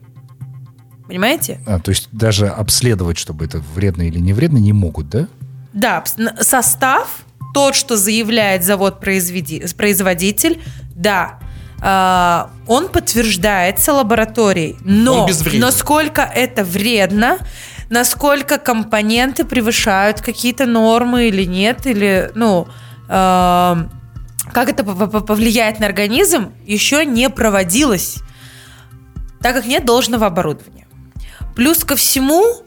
Понимаете? 1.08 1.60
А, 1.68 1.80
то 1.80 1.92
есть 1.92 2.10
даже 2.12 2.48
обследовать, 2.48 3.20
чтобы 3.20 3.46
это 3.46 3.62
вредно 3.76 4.02
или 4.02 4.18
не 4.18 4.34
вредно, 4.34 4.58
не 4.58 4.74
могут, 4.74 5.10
да? 5.10 5.28
Да, 5.72 6.04
состав, 6.42 7.26
тот, 7.54 7.76
что 7.76 7.96
заявляет 7.96 8.64
завод-производитель, 8.64 10.64
да, 10.96 11.38
а, 11.86 12.50
он 12.66 12.88
подтверждается 12.88 13.92
лабораторией. 13.92 14.78
Но 14.86 15.28
насколько 15.60 16.22
это 16.22 16.64
вредно, 16.64 17.40
насколько 17.90 18.58
компоненты 18.58 19.44
превышают 19.44 20.22
какие-то 20.22 20.66
нормы 20.66 21.28
или 21.28 21.44
нет, 21.44 21.86
или, 21.86 22.32
ну, 22.36 22.70
э, 23.10 23.76
как 24.54 24.70
это 24.70 24.86
повлияет 24.86 25.80
на 25.80 25.88
организм, 25.88 26.54
еще 26.66 27.06
не 27.06 27.30
проводилось, 27.30 28.20
так 29.42 29.54
как 29.54 29.66
нет 29.66 29.86
должного 29.86 30.28
оборудования. 30.28 30.88
Плюс 31.54 31.84
ко 31.84 31.98
всему, 31.98 32.64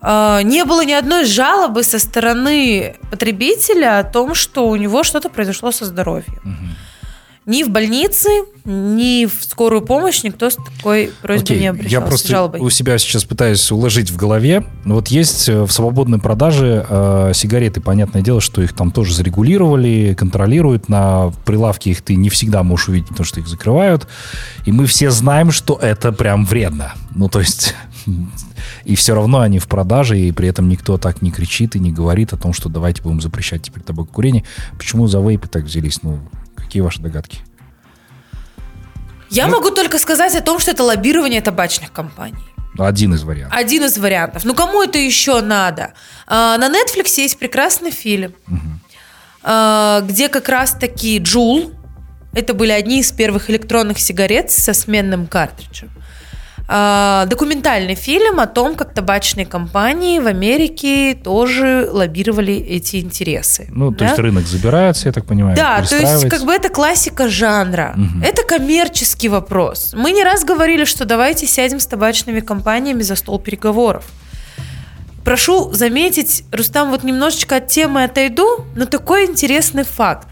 э, 0.00 0.40
не 0.44 0.64
было 0.64 0.84
ни 0.84 0.92
одной 0.92 1.24
жалобы 1.24 1.82
со 1.82 1.98
стороны 1.98 2.94
потребителя 3.10 3.98
о 3.98 4.04
том, 4.04 4.36
что 4.36 4.68
у 4.68 4.76
него 4.76 5.02
что-то 5.02 5.28
произошло 5.28 5.72
со 5.72 5.86
здоровьем. 5.86 6.38
Угу. 6.44 6.89
Ни 7.50 7.64
в 7.64 7.70
больнице, 7.70 8.28
ни 8.64 9.26
в 9.26 9.42
скорую 9.42 9.82
помощь 9.82 10.22
никто 10.22 10.50
с 10.50 10.54
такой 10.54 11.10
просьбой 11.20 11.42
Окей, 11.42 11.60
не 11.60 11.66
обращался. 11.66 11.96
Я 11.96 12.00
просто 12.00 12.28
жалобой. 12.28 12.60
у 12.60 12.70
себя 12.70 12.96
сейчас 12.96 13.24
пытаюсь 13.24 13.72
уложить 13.72 14.08
в 14.08 14.16
голове. 14.16 14.64
Вот 14.84 15.08
есть 15.08 15.48
э, 15.48 15.62
в 15.64 15.72
свободной 15.72 16.20
продаже 16.20 16.86
э, 16.88 17.32
сигареты, 17.34 17.80
понятное 17.80 18.22
дело, 18.22 18.40
что 18.40 18.62
их 18.62 18.72
там 18.72 18.92
тоже 18.92 19.14
зарегулировали, 19.14 20.14
контролируют. 20.16 20.88
На 20.88 21.32
прилавке 21.44 21.90
их 21.90 22.02
ты 22.02 22.14
не 22.14 22.30
всегда 22.30 22.62
можешь 22.62 22.88
увидеть, 22.88 23.08
потому 23.08 23.24
что 23.24 23.40
их 23.40 23.48
закрывают. 23.48 24.06
И 24.64 24.70
мы 24.70 24.86
все 24.86 25.10
знаем, 25.10 25.50
что 25.50 25.76
это 25.82 26.12
прям 26.12 26.46
вредно. 26.46 26.92
Ну, 27.16 27.28
то 27.28 27.40
есть... 27.40 27.74
И 28.84 28.94
все 28.94 29.14
равно 29.14 29.40
они 29.40 29.58
в 29.58 29.68
продаже, 29.68 30.18
и 30.18 30.32
при 30.32 30.48
этом 30.48 30.68
никто 30.68 30.98
так 30.98 31.22
не 31.22 31.30
кричит 31.30 31.76
и 31.76 31.78
не 31.78 31.92
говорит 31.92 32.32
о 32.32 32.36
том, 32.36 32.52
что 32.52 32.68
давайте 32.68 33.02
будем 33.02 33.20
запрещать 33.20 33.62
теперь 33.62 33.82
табакокурение. 33.82 34.44
Почему 34.76 35.06
за 35.06 35.20
вейпы 35.20 35.48
так 35.48 35.64
взялись? 35.64 36.02
Ну, 36.02 36.20
Какие 36.70 36.82
ваши 36.82 37.00
догадки? 37.00 37.40
Я 39.28 39.48
ну, 39.48 39.54
могу 39.54 39.70
только 39.70 39.98
сказать 39.98 40.36
о 40.36 40.40
том, 40.40 40.60
что 40.60 40.70
это 40.70 40.84
лоббирование 40.84 41.40
табачных 41.40 41.90
компаний. 41.90 42.46
Один 42.78 43.12
из 43.12 43.24
вариантов. 43.24 43.58
Один 43.58 43.84
из 43.86 43.98
вариантов. 43.98 44.44
Ну, 44.44 44.54
кому 44.54 44.80
это 44.80 44.96
еще 44.96 45.40
надо? 45.40 45.94
А, 46.28 46.56
на 46.58 46.68
Netflix 46.68 47.14
есть 47.16 47.40
прекрасный 47.40 47.90
фильм, 47.90 48.34
угу. 48.46 48.60
а, 49.42 50.02
где 50.02 50.28
как 50.28 50.48
раз-таки 50.48 51.18
Джул, 51.18 51.72
это 52.34 52.54
были 52.54 52.70
одни 52.70 53.00
из 53.00 53.10
первых 53.10 53.50
электронных 53.50 53.98
сигарет 53.98 54.52
со 54.52 54.72
сменным 54.72 55.26
картриджем. 55.26 55.90
А, 56.72 57.26
документальный 57.26 57.96
фильм 57.96 58.38
о 58.38 58.46
том, 58.46 58.76
как 58.76 58.94
табачные 58.94 59.44
компании 59.44 60.20
в 60.20 60.28
Америке 60.28 61.16
тоже 61.16 61.88
лоббировали 61.90 62.54
эти 62.54 63.00
интересы. 63.00 63.66
Ну, 63.72 63.90
да? 63.90 63.96
то 63.96 64.04
есть 64.04 64.18
рынок 64.20 64.46
забирается, 64.46 65.08
я 65.08 65.12
так 65.12 65.24
понимаю. 65.24 65.56
Да, 65.56 65.82
то 65.82 65.96
есть 65.96 66.28
как 66.28 66.44
бы 66.44 66.52
это 66.52 66.68
классика 66.68 67.28
жанра. 67.28 67.96
Угу. 67.96 68.24
Это 68.24 68.44
коммерческий 68.44 69.28
вопрос. 69.28 69.94
Мы 69.96 70.12
не 70.12 70.22
раз 70.22 70.44
говорили, 70.44 70.84
что 70.84 71.06
давайте 71.06 71.48
сядем 71.48 71.80
с 71.80 71.86
табачными 71.86 72.38
компаниями 72.38 73.02
за 73.02 73.16
стол 73.16 73.40
переговоров. 73.40 74.04
Прошу 75.24 75.72
заметить, 75.72 76.44
Рустам, 76.52 76.90
вот 76.90 77.02
немножечко 77.02 77.56
от 77.56 77.66
темы 77.66 78.04
отойду, 78.04 78.64
но 78.76 78.84
такой 78.84 79.26
интересный 79.26 79.82
факт. 79.82 80.28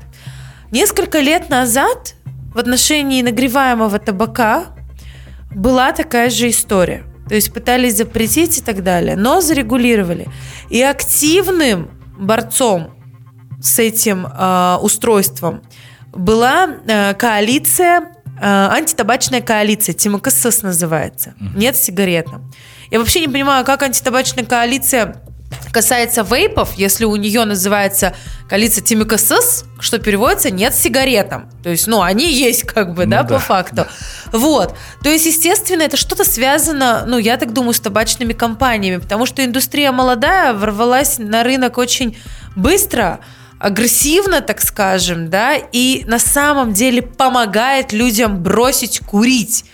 Несколько 0.70 1.18
лет 1.18 1.50
назад 1.50 2.14
в 2.54 2.58
отношении 2.58 3.22
нагреваемого 3.22 3.98
табака 3.98 4.66
была 5.54 5.92
такая 5.92 6.30
же 6.30 6.50
история. 6.50 7.04
То 7.28 7.34
есть 7.34 7.52
пытались 7.52 7.96
запретить 7.96 8.58
и 8.58 8.62
так 8.62 8.82
далее, 8.82 9.16
но 9.16 9.40
зарегулировали. 9.40 10.28
И 10.70 10.80
активным 10.82 11.90
борцом 12.18 12.94
с 13.60 13.78
этим 13.78 14.26
э, 14.26 14.76
устройством 14.80 15.62
была 16.12 16.68
э, 16.86 17.14
коалиция, 17.14 18.00
э, 18.00 18.40
антитабачная 18.40 19.42
коалиция, 19.42 19.94
ТМКСС 19.94 20.62
называется. 20.62 21.34
Нет 21.54 21.76
сигаретам. 21.76 22.50
Я 22.90 22.98
вообще 22.98 23.20
не 23.20 23.28
понимаю, 23.28 23.64
как 23.66 23.82
антитабачная 23.82 24.46
коалиция 24.46 25.22
касается 25.72 26.22
вейпов, 26.22 26.74
если 26.76 27.04
у 27.04 27.14
нее 27.16 27.44
называется 27.44 28.14
коалиция 28.48 28.82
Тимикасыс, 28.82 29.64
что 29.80 29.98
переводится 29.98 30.50
«нет 30.50 30.74
сигаретам». 30.74 31.50
То 31.62 31.70
есть, 31.70 31.86
ну, 31.86 32.00
они 32.02 32.32
есть 32.32 32.62
как 32.64 32.94
бы, 32.94 33.04
ну, 33.04 33.12
да, 33.12 33.22
да, 33.22 33.34
по 33.34 33.40
факту. 33.40 33.76
Да. 33.76 33.88
Вот. 34.32 34.74
То 35.02 35.10
есть, 35.10 35.26
естественно, 35.26 35.82
это 35.82 35.96
что-то 35.96 36.24
связано, 36.24 37.04
ну, 37.06 37.18
я 37.18 37.36
так 37.36 37.52
думаю, 37.52 37.74
с 37.74 37.80
табачными 37.80 38.32
компаниями, 38.32 38.98
потому 38.98 39.26
что 39.26 39.44
индустрия 39.44 39.92
молодая 39.92 40.54
ворвалась 40.54 41.18
на 41.18 41.42
рынок 41.42 41.78
очень 41.78 42.16
быстро, 42.56 43.20
агрессивно, 43.58 44.40
так 44.40 44.60
скажем, 44.60 45.30
да, 45.30 45.54
и 45.56 46.04
на 46.06 46.18
самом 46.18 46.72
деле 46.72 47.02
помогает 47.02 47.92
людям 47.92 48.42
бросить 48.42 49.00
курить. 49.00 49.64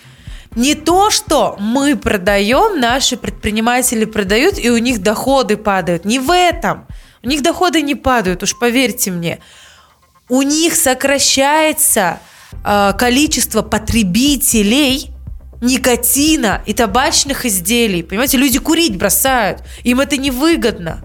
Не 0.57 0.77
то, 0.77 1.11
что 1.11 1.57
мы 1.59 1.97
продаем, 1.97 2.79
наши 2.79 3.17
предприниматели 3.17 4.05
продают, 4.05 4.59
и 4.59 4.71
у 4.71 4.79
них 4.79 5.03
доходы 5.03 5.57
падают. 5.57 6.05
Не 6.05 6.21
в 6.21 6.31
этом. 6.31 6.87
У 7.25 7.29
них 7.29 7.43
доходы 7.43 7.83
не 7.83 7.95
падают, 7.95 8.43
уж 8.43 8.57
поверьте 8.59 9.11
мне. 9.11 9.41
У 10.29 10.43
них 10.43 10.77
сокращается 10.77 12.21
э, 12.65 12.93
количество 12.97 13.63
потребителей 13.63 15.11
никотина 15.61 16.63
и 16.67 16.75
табачных 16.75 17.47
изделий. 17.47 18.03
Понимаете, 18.03 18.37
люди 18.37 18.59
курить 18.59 18.97
бросают. 18.97 19.65
Им 19.83 20.01
это 20.01 20.17
невыгодно. 20.17 21.03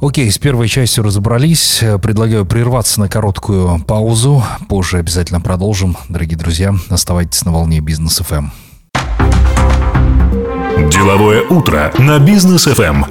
Окей, 0.00 0.30
с 0.30 0.38
первой 0.38 0.68
частью 0.68 1.04
разобрались. 1.04 1.82
Предлагаю 2.02 2.44
прерваться 2.44 3.00
на 3.00 3.08
короткую 3.08 3.84
паузу. 3.84 4.42
Позже 4.68 4.98
обязательно 4.98 5.40
продолжим. 5.40 5.96
Дорогие 6.08 6.36
друзья, 6.36 6.74
оставайтесь 6.88 7.44
на 7.44 7.52
волне 7.52 7.80
Бизнес 7.80 8.18
ФМ. 8.18 8.63
Деловое 10.94 11.42
утро 11.42 11.92
на 11.98 12.20
бизнес 12.20 12.66
ФМ. 12.66 13.02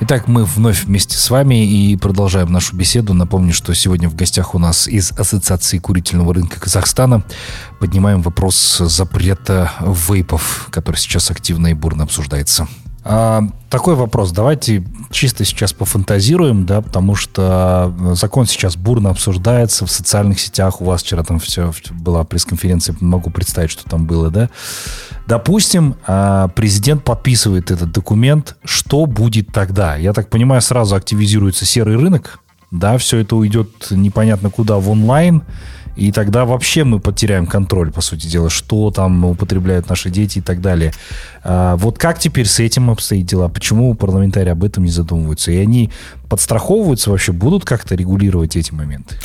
Итак, 0.00 0.26
мы 0.26 0.44
вновь 0.44 0.82
вместе 0.82 1.16
с 1.16 1.30
вами 1.30 1.64
и 1.64 1.96
продолжаем 1.96 2.50
нашу 2.50 2.74
беседу. 2.74 3.14
Напомню, 3.14 3.52
что 3.52 3.72
сегодня 3.72 4.08
в 4.08 4.16
гостях 4.16 4.56
у 4.56 4.58
нас 4.58 4.88
из 4.88 5.12
Ассоциации 5.12 5.78
курительного 5.78 6.34
рынка 6.34 6.58
Казахстана 6.58 7.22
поднимаем 7.78 8.20
вопрос 8.20 8.78
запрета 8.78 9.70
вейпов, 9.80 10.66
который 10.72 10.96
сейчас 10.96 11.30
активно 11.30 11.68
и 11.68 11.74
бурно 11.74 12.02
обсуждается. 12.02 12.66
А, 13.06 13.42
такой 13.68 13.96
вопрос. 13.96 14.32
Давайте 14.32 14.82
чисто 15.10 15.44
сейчас 15.44 15.74
пофантазируем, 15.74 16.64
да, 16.64 16.80
потому 16.80 17.14
что 17.14 17.94
э, 18.00 18.14
закон 18.14 18.46
сейчас 18.46 18.76
бурно 18.76 19.10
обсуждается 19.10 19.84
в 19.84 19.90
социальных 19.90 20.40
сетях. 20.40 20.80
У 20.80 20.86
вас 20.86 21.02
вчера 21.02 21.22
там 21.22 21.38
все 21.38 21.70
была 21.90 22.24
пресс-конференция, 22.24 22.96
могу 23.00 23.28
представить, 23.28 23.70
что 23.70 23.84
там 23.84 24.06
было, 24.06 24.30
да. 24.30 24.48
Допустим, 25.26 25.96
а, 26.06 26.48
президент 26.48 27.04
подписывает 27.04 27.70
этот 27.70 27.92
документ. 27.92 28.56
Что 28.64 29.04
будет 29.04 29.48
тогда? 29.52 29.96
Я 29.96 30.14
так 30.14 30.30
понимаю, 30.30 30.62
сразу 30.62 30.96
активизируется 30.96 31.66
серый 31.66 31.96
рынок, 31.96 32.40
да, 32.70 32.96
все 32.96 33.18
это 33.18 33.36
уйдет 33.36 33.88
непонятно 33.90 34.50
куда 34.50 34.78
в 34.78 34.88
онлайн. 34.88 35.42
И 35.96 36.10
тогда 36.10 36.44
вообще 36.44 36.84
мы 36.84 36.98
потеряем 36.98 37.46
контроль, 37.46 37.92
по 37.92 38.00
сути 38.00 38.26
дела, 38.26 38.50
что 38.50 38.90
там 38.90 39.24
употребляют 39.24 39.88
наши 39.88 40.10
дети 40.10 40.38
и 40.38 40.42
так 40.42 40.60
далее. 40.60 40.92
А, 41.42 41.76
вот 41.76 41.98
как 41.98 42.18
теперь 42.18 42.46
с 42.46 42.58
этим 42.58 42.90
обстоит 42.90 43.26
дела? 43.26 43.48
Почему 43.48 43.94
парламентарии 43.94 44.50
об 44.50 44.64
этом 44.64 44.84
не 44.84 44.90
задумываются? 44.90 45.52
И 45.52 45.56
они 45.56 45.90
подстраховываются 46.28 47.10
вообще, 47.10 47.32
будут 47.32 47.64
как-то 47.64 47.94
регулировать 47.94 48.56
эти 48.56 48.72
моменты? 48.72 49.16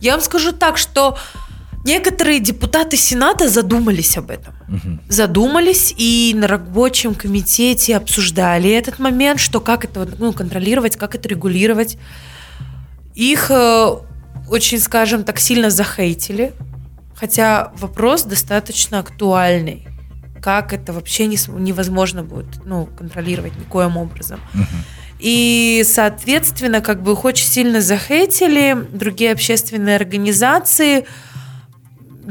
Я 0.00 0.12
вам 0.12 0.20
скажу 0.20 0.52
так, 0.52 0.76
что 0.76 1.16
некоторые 1.84 2.40
депутаты 2.40 2.96
Сената 2.96 3.48
задумались 3.48 4.16
об 4.16 4.30
этом. 4.30 4.54
Угу. 4.68 4.98
Задумались 5.08 5.94
и 5.96 6.34
на 6.36 6.46
рабочем 6.48 7.14
комитете 7.14 7.96
обсуждали 7.96 8.70
этот 8.70 8.98
момент, 8.98 9.40
что 9.40 9.60
как 9.60 9.84
это 9.84 10.08
ну, 10.18 10.32
контролировать, 10.32 10.96
как 10.96 11.14
это 11.14 11.28
регулировать. 11.28 11.96
Их 13.14 13.50
э, 13.50 13.96
очень, 14.48 14.80
скажем 14.80 15.24
так, 15.24 15.38
сильно 15.38 15.70
захейтили, 15.70 16.52
хотя 17.14 17.72
вопрос 17.76 18.24
достаточно 18.24 19.00
актуальный. 19.00 19.86
Как 20.40 20.72
это 20.72 20.92
вообще 20.92 21.26
не, 21.26 21.38
невозможно 21.58 22.22
будет 22.22 22.64
ну, 22.64 22.86
контролировать 22.86 23.56
никоим 23.58 23.96
образом. 23.96 24.40
И, 25.18 25.84
соответственно, 25.84 26.80
как 26.80 27.02
бы 27.02 27.12
их 27.12 27.24
очень 27.24 27.46
сильно 27.46 27.80
захейтили 27.80 28.76
другие 28.92 29.32
общественные 29.32 29.96
организации. 29.96 31.06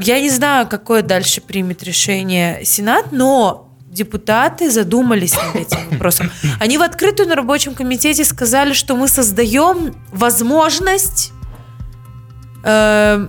Я 0.00 0.20
не 0.20 0.30
знаю, 0.30 0.66
какое 0.66 1.02
дальше 1.02 1.42
примет 1.42 1.82
решение 1.82 2.64
Сенат, 2.64 3.12
но 3.12 3.68
депутаты 3.90 4.70
задумались 4.70 5.34
над 5.34 5.56
этим 5.56 5.90
вопросом. 5.90 6.30
Они 6.60 6.78
в 6.78 6.82
открытую 6.82 7.28
на 7.28 7.34
рабочем 7.34 7.74
комитете 7.74 8.24
сказали, 8.24 8.72
что 8.72 8.96
мы 8.96 9.08
создаем 9.08 9.94
возможность 10.10 11.32
э, 12.68 13.28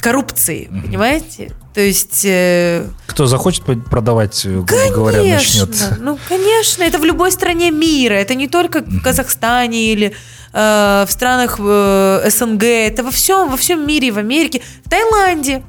коррупции, 0.00 0.68
mm 0.70 0.82
понимаете? 0.82 1.52
То 1.74 1.80
есть... 1.80 2.24
Э, 2.24 2.86
Кто 3.06 3.26
захочет 3.26 3.64
продавать, 3.90 4.44
э, 4.44 4.48
грубо 4.48 4.66
конечно, 4.66 4.94
говоря, 4.94 5.34
начнет. 5.34 5.98
Ну, 6.00 6.18
конечно, 6.28 6.84
это 6.84 6.98
в 6.98 7.04
любой 7.04 7.32
стране 7.32 7.70
мира. 7.70 8.14
Это 8.14 8.34
не 8.34 8.48
только 8.48 8.80
в 8.80 9.02
Казахстане 9.02 9.92
или 9.92 10.14
э, 10.52 11.04
в 11.06 11.10
странах 11.10 11.56
э, 11.58 12.30
СНГ. 12.30 12.62
Это 12.62 13.02
во 13.02 13.10
всем, 13.10 13.50
во 13.50 13.56
всем 13.56 13.86
мире, 13.86 14.12
в 14.12 14.18
Америке, 14.18 14.62
в 14.84 14.88
Таиланде. 14.88 15.62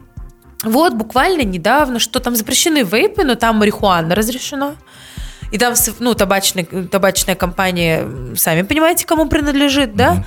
Вот 0.63 0.93
буквально 0.93 1.43
недавно, 1.43 1.99
что 1.99 2.19
там 2.19 2.35
запрещены 2.35 2.83
вейпы, 2.83 3.23
но 3.23 3.35
там 3.35 3.57
марихуана 3.57 4.15
разрешена. 4.15 4.75
И 5.51 5.57
там, 5.57 5.73
ну, 5.99 6.13
табачная, 6.13 6.65
табачная 6.91 7.35
компания, 7.35 8.35
сами 8.35 8.63
понимаете, 8.63 9.05
кому 9.05 9.27
принадлежит, 9.29 9.95
да? 9.95 10.15
Mm-hmm 10.15 10.25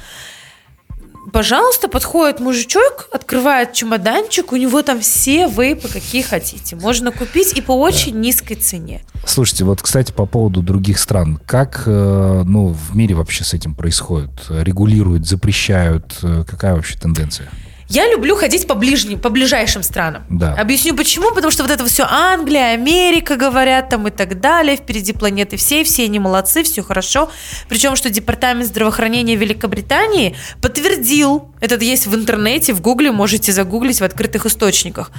пожалуйста, 1.32 1.88
подходит 1.88 2.40
мужичок, 2.40 3.08
открывает 3.12 3.72
чемоданчик, 3.72 4.52
у 4.52 4.56
него 4.56 4.82
там 4.82 5.00
все 5.00 5.48
вейпы, 5.48 5.88
какие 5.88 6.22
хотите. 6.22 6.76
Можно 6.76 7.12
купить 7.12 7.56
и 7.56 7.60
по 7.60 7.72
очень 7.72 8.12
да. 8.12 8.18
низкой 8.18 8.54
цене. 8.54 9.02
Слушайте, 9.24 9.64
вот, 9.64 9.82
кстати, 9.82 10.12
по 10.12 10.26
поводу 10.26 10.62
других 10.62 10.98
стран. 10.98 11.40
Как 11.46 11.82
э, 11.86 12.42
ну, 12.46 12.68
в 12.68 12.96
мире 12.96 13.14
вообще 13.14 13.44
с 13.44 13.54
этим 13.54 13.74
происходит? 13.74 14.30
Регулируют, 14.48 15.26
запрещают? 15.26 16.18
Э, 16.22 16.44
какая 16.46 16.74
вообще 16.74 16.98
тенденция? 16.98 17.50
Я 17.88 18.06
люблю 18.10 18.36
ходить 18.36 18.66
по 18.66 18.74
ближним, 18.74 19.18
по 19.18 19.30
ближайшим 19.30 19.82
странам. 19.82 20.24
Да. 20.28 20.54
Объясню 20.54 20.94
почему. 20.94 21.30
Потому 21.30 21.50
что 21.50 21.62
вот 21.62 21.72
это 21.72 21.86
все 21.86 22.04
Англия, 22.04 22.74
Америка 22.74 23.36
говорят 23.36 23.88
там 23.88 24.06
и 24.08 24.10
так 24.10 24.40
далее. 24.40 24.76
Впереди 24.76 25.14
планеты 25.14 25.56
всей, 25.56 25.84
все 25.84 26.04
они 26.04 26.18
молодцы, 26.18 26.62
все 26.64 26.82
хорошо. 26.82 27.30
Причем, 27.68 27.96
что 27.96 28.10
Департамент 28.10 28.66
здравоохранения 28.66 29.36
Великобритании 29.36 30.36
подтвердил, 30.60 31.54
это 31.60 31.76
есть 31.76 32.06
в 32.06 32.14
интернете, 32.14 32.74
в 32.74 32.82
Гугле, 32.82 33.10
можете 33.10 33.52
загуглить 33.52 34.00
в 34.00 34.04
открытых 34.04 34.44
источниках, 34.44 35.10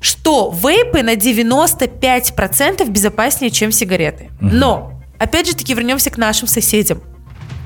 что 0.00 0.50
вейпы 0.50 1.02
на 1.02 1.16
95% 1.16 2.88
безопаснее, 2.88 3.50
чем 3.50 3.70
сигареты. 3.70 4.30
Угу. 4.40 4.50
Но, 4.50 5.02
опять 5.18 5.46
же 5.46 5.54
таки, 5.54 5.74
вернемся 5.74 6.10
к 6.10 6.16
нашим 6.16 6.48
соседям. 6.48 7.02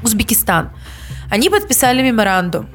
Узбекистан. 0.03 0.71
Они 1.31 1.51
подписали 1.51 2.03
меморандум 2.03 2.69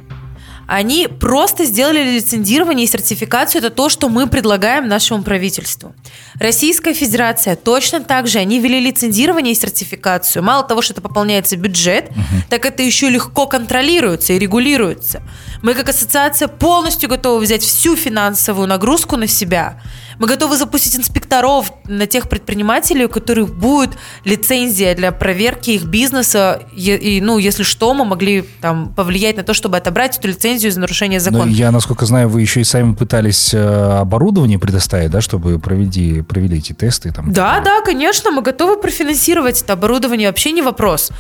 они 0.68 1.08
просто 1.08 1.66
сделали 1.66 2.16
лицензирование 2.16 2.86
и 2.86 2.90
сертификацию. 2.90 3.60
Это 3.60 3.70
то, 3.70 3.90
что 3.90 4.10
мы 4.10 4.28
предлагаем 4.28 4.88
нашему 4.88 5.24
правительству. 5.24 5.94
Российская 6.40 6.94
Федерация 6.94 7.56
точно 7.56 8.02
так 8.02 8.28
же. 8.28 8.40
Они 8.40 8.60
ввели 8.60 8.80
лицензирование 8.80 9.54
и 9.54 9.56
сертификацию. 9.56 10.44
Мало 10.44 10.64
того, 10.64 10.82
что 10.82 10.94
это 10.94 11.02
пополняется 11.02 11.58
бюджет, 11.58 12.10
угу. 12.10 12.44
так 12.50 12.66
это 12.66 12.82
еще 12.84 13.10
легко 13.10 13.46
контролируется 13.46 14.34
и 14.34 14.40
регулируется. 14.40 15.22
Мы 15.62 15.74
как 15.74 15.90
ассоциация 15.90 16.48
полностью 16.48 17.10
готовы 17.10 17.42
взять 17.44 17.64
всю 17.64 17.96
финансовую 17.96 18.68
нагрузку 18.68 19.18
на 19.18 19.28
себя. 19.28 19.80
Мы 20.20 20.28
готовы 20.28 20.58
запустить 20.58 20.96
инспекторов 20.96 21.74
на 21.86 22.06
тех 22.06 22.30
предпринимателей, 22.30 23.06
у 23.06 23.10
которых 23.10 23.56
будет 23.56 23.92
лицензия 24.24 24.96
для 24.96 25.12
проверки 25.12 25.72
их 25.72 25.84
бизнеса. 25.84 26.62
И, 26.76 26.92
и, 26.92 27.22
ну, 27.22 27.38
если 27.38 27.64
что, 27.64 27.94
мы 27.94 28.06
могли 28.06 28.44
там 28.62 28.94
повлиять 28.94 29.38
на 29.38 29.44
то, 29.44 29.54
чтобы 29.54 29.78
отобрать 29.78 30.18
эту 30.18 30.28
лицензию 30.28 30.53
за 30.60 30.80
нарушение 30.80 31.20
закона. 31.20 31.46
Но 31.46 31.52
я, 31.52 31.72
насколько 31.72 32.06
знаю, 32.06 32.30
вы 32.30 32.42
еще 32.42 32.62
и 32.62 32.64
сами 32.64 32.94
пытались 32.94 33.54
э, 33.54 34.00
оборудование 34.00 34.60
предоставить, 34.60 35.12
да, 35.12 35.22
чтобы 35.22 35.60
проведи, 35.60 36.22
провели 36.22 36.58
эти 36.58 36.74
тесты. 36.74 37.12
Там, 37.12 37.32
да, 37.32 37.62
да, 37.62 37.82
конечно, 37.82 38.32
мы 38.32 38.42
готовы 38.42 38.80
профинансировать 38.80 39.62
это 39.62 39.74
оборудование, 39.74 40.28
вообще 40.28 40.52
не 40.52 40.62
вопрос. 40.62 41.12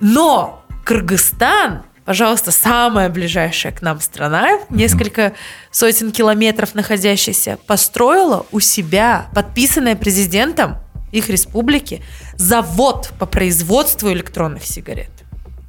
Но 0.00 0.64
Кыргызстан 0.84 1.82
пожалуйста, 2.08 2.52
самая 2.52 3.10
ближайшая 3.10 3.70
к 3.70 3.82
нам 3.82 4.00
страна, 4.00 4.60
несколько 4.70 5.34
сотен 5.70 6.10
километров 6.10 6.74
находящаяся, 6.74 7.58
построила 7.66 8.46
у 8.50 8.60
себя, 8.60 9.26
подписанная 9.34 9.94
президентом 9.94 10.78
их 11.12 11.28
республики, 11.28 12.02
завод 12.36 13.10
по 13.18 13.26
производству 13.26 14.10
электронных 14.10 14.64
сигарет. 14.64 15.10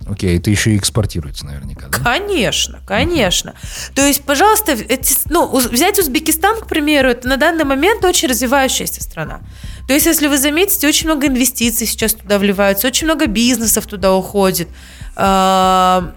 Окей, 0.10 0.38
это 0.38 0.50
еще 0.50 0.72
и 0.72 0.78
экспортируется 0.78 1.46
наверняка, 1.46 1.88
да? 1.88 2.00
Конечно, 2.00 2.80
конечно. 2.88 3.54
То 3.94 4.06
есть, 4.06 4.24
пожалуйста, 4.24 4.72
эти, 4.72 5.16
ну, 5.30 5.48
взять 5.58 6.00
Узбекистан, 6.00 6.62
к 6.62 6.68
примеру, 6.68 7.10
это 7.10 7.28
на 7.28 7.38
данный 7.38 7.66
момент 7.66 8.04
очень 8.04 8.28
развивающаяся 8.28 9.04
страна. 9.04 9.42
То 9.88 9.94
есть, 9.94 10.06
если 10.06 10.28
вы 10.28 10.38
заметите, 10.38 10.88
очень 10.88 11.08
много 11.08 11.28
инвестиций 11.28 11.86
сейчас 11.86 12.14
туда 12.14 12.40
вливаются, 12.40 12.88
очень 12.88 13.06
много 13.06 13.28
бизнесов 13.28 13.86
туда 13.86 14.14
уходит. 14.14 14.68
А, 15.16 16.14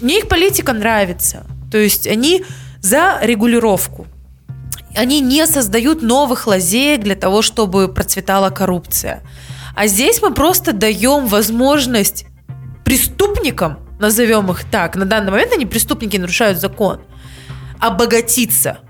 мне 0.00 0.18
их 0.18 0.28
политика 0.28 0.72
нравится. 0.72 1.46
То 1.70 1.78
есть 1.78 2.06
они 2.06 2.44
за 2.80 3.18
регулировку. 3.22 4.06
Они 4.94 5.20
не 5.20 5.46
создают 5.46 6.02
новых 6.02 6.46
лазеек 6.46 7.02
для 7.02 7.14
того, 7.14 7.40
чтобы 7.40 7.88
процветала 7.88 8.50
коррупция. 8.50 9.22
А 9.74 9.86
здесь 9.86 10.20
мы 10.20 10.34
просто 10.34 10.72
даем 10.74 11.26
возможность 11.26 12.26
преступникам, 12.92 13.78
назовем 13.98 14.50
их 14.50 14.64
так, 14.70 14.96
на 14.96 15.06
данный 15.06 15.32
момент 15.32 15.54
они 15.54 15.64
преступники 15.64 16.18
нарушают 16.18 16.58
закон, 16.58 17.00
обогатиться. 17.80 18.80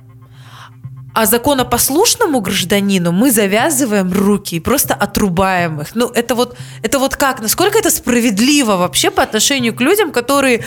А 1.15 1.25
законопослушному 1.25 2.41
гражданину 2.41 3.13
мы 3.13 3.31
завязываем 3.31 4.13
руки 4.13 4.57
и 4.57 4.61
просто 4.61 4.95
отрубаем 4.95 5.83
их. 5.83 5.95
Ну, 5.95 6.09
это 6.09 6.35
вот, 6.35 6.57
это 6.83 6.99
вот 6.99 7.15
как? 7.15 7.41
Насколько 7.41 7.79
это 7.79 7.91
справедливо 7.91 8.77
вообще 8.77 9.13
по 9.13 9.23
отношению 9.23 9.73
к 9.73 9.81
людям, 9.81 10.11
которые 10.11 10.65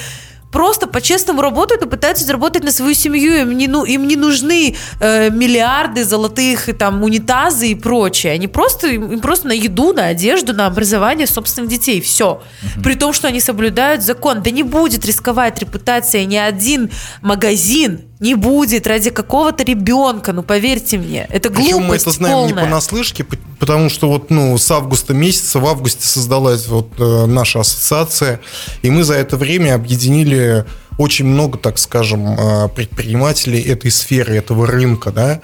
просто 0.55 0.87
по-честному 0.87 1.41
работают 1.41 1.83
и 1.83 1.89
пытаются 1.89 2.23
заработать 2.23 2.63
на 2.63 2.71
свою 2.71 2.93
семью. 2.93 3.33
Им 3.41 3.57
не, 3.57 3.67
ну, 3.67 3.83
им 3.83 4.07
не 4.07 4.15
нужны 4.15 4.77
э, 5.01 5.29
миллиарды 5.29 6.05
золотых 6.05 6.69
и 6.69 6.71
там 6.71 7.03
унитазы 7.03 7.71
и 7.71 7.75
прочее. 7.75 8.31
Они 8.31 8.47
просто, 8.47 8.87
им 8.87 9.19
просто 9.19 9.49
на 9.49 9.51
еду, 9.51 9.91
на 9.91 10.05
одежду, 10.05 10.53
на 10.53 10.65
образование 10.67 11.27
собственных 11.27 11.69
детей. 11.69 11.99
Все. 11.99 12.41
Угу. 12.75 12.83
При 12.83 12.93
том, 12.93 13.11
что 13.11 13.27
они 13.27 13.41
соблюдают 13.41 14.01
закон. 14.01 14.43
Да 14.43 14.49
не 14.49 14.63
будет 14.63 15.05
рисковать 15.05 15.59
репутация 15.59 16.23
ни 16.23 16.37
один 16.37 16.89
магазин 17.21 18.05
не 18.19 18.35
будет 18.35 18.87
ради 18.87 19.09
какого-то 19.09 19.63
ребенка, 19.63 20.31
ну 20.31 20.43
поверьте 20.43 20.97
мне, 20.97 21.27
это 21.29 21.49
глупость 21.49 21.73
Причем 21.73 21.87
мы 21.87 21.95
это 21.95 22.11
знаем 22.11 22.35
полная. 22.35 22.53
не 22.53 22.59
понаслышке, 22.61 23.25
потому 23.59 23.89
что 23.89 24.07
вот 24.07 24.29
ну 24.29 24.57
с 24.57 24.71
августа 24.71 25.13
месяца 25.13 25.59
в 25.59 25.65
августе 25.65 26.05
создалась 26.05 26.67
вот 26.67 26.93
э, 26.97 27.25
наша 27.25 27.59
ассоциация, 27.59 28.39
и 28.81 28.89
мы 28.89 29.03
за 29.03 29.15
это 29.15 29.35
время 29.37 29.75
объединили 29.75 30.65
очень 30.97 31.25
много, 31.25 31.57
так 31.57 31.77
скажем, 31.77 32.37
э, 32.37 32.69
предпринимателей 32.69 33.61
этой 33.61 33.91
сферы, 33.91 34.35
этого 34.35 34.65
рынка, 34.65 35.11
да, 35.11 35.41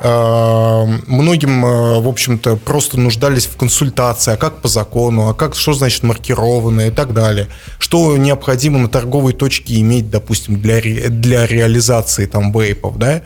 э, 0.00 0.84
многим, 1.06 1.64
э, 1.64 2.00
в 2.00 2.08
общем-то, 2.08 2.56
просто 2.56 3.00
нуждались 3.00 3.46
в 3.46 3.56
консультации, 3.56 4.34
а 4.34 4.36
как 4.36 4.62
по 4.62 4.68
закону, 4.68 5.28
а 5.28 5.34
как, 5.34 5.56
что 5.56 5.72
значит 5.72 6.02
маркированное 6.02 6.88
и 6.88 6.90
так 6.90 7.12
далее, 7.14 7.48
что 7.78 8.16
необходимо 8.16 8.78
на 8.78 8.88
торговой 8.88 9.32
точке 9.32 9.80
иметь, 9.80 10.10
допустим, 10.10 10.60
для, 10.60 10.80
для 10.80 11.46
реализации 11.46 12.26
там 12.26 12.52
вейпов, 12.52 12.96
да, 12.98 13.22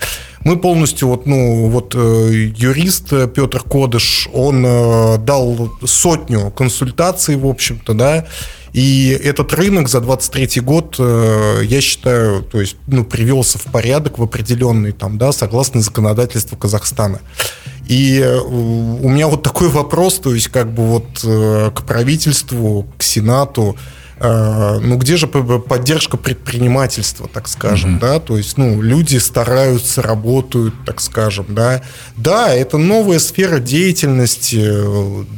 мы 0.47 0.57
полностью, 0.57 1.09
вот, 1.09 1.27
ну, 1.27 1.69
вот 1.69 1.95
юрист 1.95 3.11
Петр 3.35 3.63
Кодыш, 3.63 4.29
он 4.33 4.63
дал 4.63 5.71
сотню 5.85 6.51
консультаций, 6.51 7.37
в 7.37 7.47
общем-то, 7.47 7.95
да, 7.95 8.27
и 8.77 9.19
этот 9.25 9.55
рынок 9.55 9.89
за 9.89 10.03
23 10.03 10.61
год, 10.61 10.97
э, 10.99 11.63
я 11.65 11.81
считаю, 11.81 12.43
то 12.43 12.61
есть, 12.61 12.77
ну, 12.87 13.05
привелся 13.05 13.59
в 13.59 13.65
порядок 13.65 14.19
в 14.19 14.23
определенный, 14.23 14.93
там, 14.93 15.17
да, 15.17 15.33
согласно 15.33 15.81
законодательству 15.81 16.59
Казахстана. 16.59 17.21
И 17.89 18.21
э, 18.23 18.39
у 18.39 19.09
меня 19.09 19.29
вот 19.29 19.43
такой 19.43 19.69
вопрос, 19.69 20.19
то 20.19 20.35
есть, 20.35 20.49
как 20.49 20.75
бы 20.75 20.87
вот 20.89 21.07
э, 21.25 21.71
к 21.75 21.85
правительству, 21.85 22.87
к 22.99 23.03
Сенату, 23.03 23.77
Э, 23.79 23.97
ну 24.19 24.97
где 24.97 25.17
же 25.17 25.27
поддержка 25.27 26.17
предпринимательства, 26.17 27.29
так 27.33 27.49
скажем, 27.49 27.97
mm-hmm. 27.97 28.01
да, 28.01 28.19
то 28.19 28.39
есть, 28.39 28.57
ну, 28.57 28.81
люди 28.81 29.19
стараются, 29.19 30.01
работают, 30.01 30.75
так 30.87 31.03
скажем, 31.03 31.47
да. 31.51 31.83
Да, 32.17 32.55
это 32.55 32.79
новая 32.79 33.19
сфера 33.19 33.59
деятельности, 33.59 34.73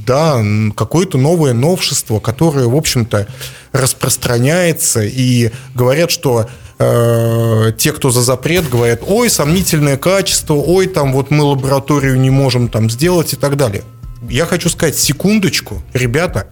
да, 0.06 0.40
какое-то 0.76 1.18
новое 1.18 1.54
новшество, 1.54 2.20
которое, 2.20 2.66
в 2.66 2.76
общем-то, 2.76 3.26
распространяется, 3.72 5.02
и 5.02 5.50
говорят, 5.74 6.12
что 6.12 6.48
э, 6.78 7.72
те, 7.76 7.92
кто 7.92 8.10
за 8.10 8.22
запрет, 8.22 8.68
говорят, 8.70 9.00
ой, 9.06 9.28
сомнительное 9.28 9.96
качество, 9.96 10.54
ой, 10.54 10.86
там 10.86 11.12
вот 11.12 11.30
мы 11.32 11.42
лабораторию 11.42 12.18
не 12.20 12.30
можем 12.30 12.68
там 12.68 12.88
сделать 12.88 13.32
и 13.32 13.36
так 13.36 13.56
далее. 13.56 13.82
Я 14.28 14.46
хочу 14.46 14.68
сказать, 14.68 14.96
секундочку, 14.96 15.82
ребята, 15.92 16.50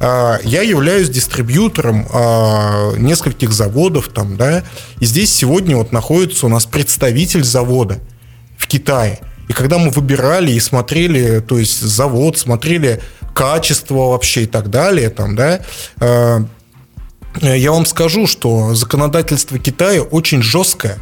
я 0.00 0.62
являюсь 0.62 1.08
дистрибьютором 1.08 2.06
а, 2.12 2.92
нескольких 2.96 3.52
заводов 3.52 4.08
там, 4.08 4.36
да, 4.36 4.64
и 4.98 5.04
здесь 5.04 5.32
сегодня 5.34 5.76
вот 5.76 5.92
находится 5.92 6.46
у 6.46 6.48
нас 6.48 6.66
представитель 6.66 7.44
завода 7.44 7.98
в 8.56 8.66
Китае. 8.66 9.20
И 9.48 9.52
когда 9.52 9.78
мы 9.78 9.90
выбирали 9.90 10.52
и 10.52 10.60
смотрели, 10.60 11.40
то 11.40 11.58
есть 11.58 11.80
завод, 11.80 12.38
смотрели 12.38 13.00
качество 13.34 14.10
вообще 14.10 14.44
и 14.44 14.46
так 14.46 14.70
далее, 14.70 15.10
там, 15.10 15.36
да, 15.36 15.60
а, 16.00 16.46
я 17.40 17.72
вам 17.72 17.86
скажу, 17.86 18.26
что 18.26 18.74
законодательство 18.74 19.58
Китая 19.58 20.02
очень 20.02 20.42
жесткое, 20.42 20.98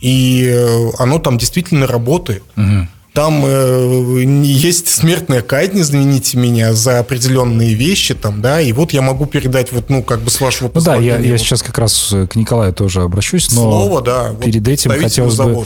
и 0.00 0.46
э, 0.48 0.90
оно 0.98 1.18
там 1.18 1.38
действительно 1.38 1.86
работает. 1.86 2.42
Угу. 2.56 2.88
Там 3.12 3.42
э, 3.44 4.22
есть 4.44 4.88
смертная 4.88 5.42
казнь, 5.42 5.80
извините 5.80 6.38
меня, 6.38 6.72
за 6.72 7.00
определенные 7.00 7.74
вещи 7.74 8.14
там, 8.14 8.40
да, 8.40 8.60
и 8.60 8.72
вот 8.72 8.92
я 8.92 9.02
могу 9.02 9.26
передать 9.26 9.72
вот, 9.72 9.90
ну, 9.90 10.02
как 10.02 10.20
бы 10.20 10.30
с 10.30 10.40
вашего 10.40 10.70
Ну 10.72 10.80
да, 10.80 10.96
я, 10.96 11.18
я 11.18 11.38
сейчас 11.38 11.62
как 11.62 11.78
раз 11.78 12.14
к 12.30 12.36
Николаю 12.36 12.72
тоже 12.72 13.02
обращусь, 13.02 13.50
но 13.50 13.62
Слово, 13.62 14.02
да, 14.02 14.34
перед 14.40 14.60
вот 14.60 14.68
этим 14.68 14.90
хотелось 14.92 15.36
бы, 15.36 15.64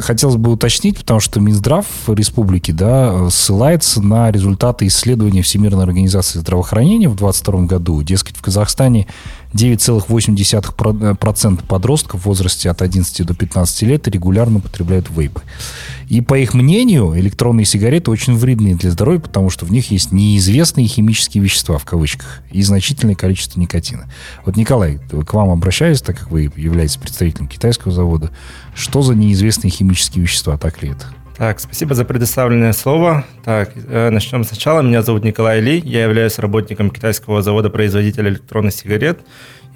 хотелось 0.00 0.36
бы 0.36 0.50
уточнить, 0.50 0.98
потому 0.98 1.20
что 1.20 1.40
Минздрав 1.40 1.86
республики, 2.08 2.72
да, 2.72 3.30
ссылается 3.30 4.02
на 4.02 4.30
результаты 4.30 4.86
исследования 4.86 5.42
Всемирной 5.42 5.84
организации 5.84 6.40
здравоохранения 6.40 7.08
в 7.08 7.16
2022 7.16 7.66
году. 7.66 8.02
Дескать, 8.02 8.36
в 8.36 8.42
Казахстане 8.42 9.06
9,8% 9.52 11.66
подростков 11.66 12.20
в 12.20 12.24
возрасте 12.24 12.70
от 12.70 12.82
11 12.82 13.26
до 13.26 13.34
15 13.34 13.82
лет 13.82 14.06
регулярно 14.08 14.60
потребляют 14.60 15.10
вейпы. 15.10 15.42
И 16.08 16.20
по 16.20 16.38
их 16.38 16.54
мнению, 16.54 17.18
электронные 17.18 17.64
сигареты 17.64 18.10
очень 18.10 18.36
вредны 18.36 18.74
для 18.74 18.90
здоровья, 18.90 19.20
потому 19.20 19.50
что 19.50 19.64
в 19.64 19.72
них 19.72 19.90
есть 19.90 20.12
неизвестные 20.12 20.86
химические 20.86 21.42
вещества, 21.42 21.78
в 21.78 21.84
кавычках, 21.84 22.42
и 22.50 22.62
значительное 22.62 23.14
количество 23.14 23.60
никотина. 23.60 24.10
Вот, 24.44 24.56
Николай, 24.56 25.00
к 25.26 25.34
вам 25.34 25.50
обращаюсь, 25.50 26.02
так 26.02 26.18
как 26.18 26.30
вы 26.30 26.50
являетесь 26.56 26.96
представителем 26.96 27.48
китайского 27.48 27.92
завода. 27.92 28.30
Что 28.74 29.02
за 29.02 29.14
неизвестные 29.14 29.70
химические 29.70 30.22
вещества, 30.22 30.56
так 30.56 30.82
ли 30.82 30.90
это? 30.90 31.06
Так, 31.38 31.60
спасибо 31.60 31.94
за 31.94 32.04
предоставленное 32.04 32.72
слово. 32.72 33.24
Так, 33.44 33.70
э, 33.76 34.10
начнем 34.10 34.42
сначала. 34.42 34.80
Меня 34.80 35.02
зовут 35.02 35.22
Николай 35.22 35.60
Ли, 35.60 35.78
я 35.78 36.02
являюсь 36.02 36.36
работником 36.40 36.90
китайского 36.90 37.42
завода-производителя 37.42 38.30
электронных 38.30 38.74
сигарет. 38.74 39.20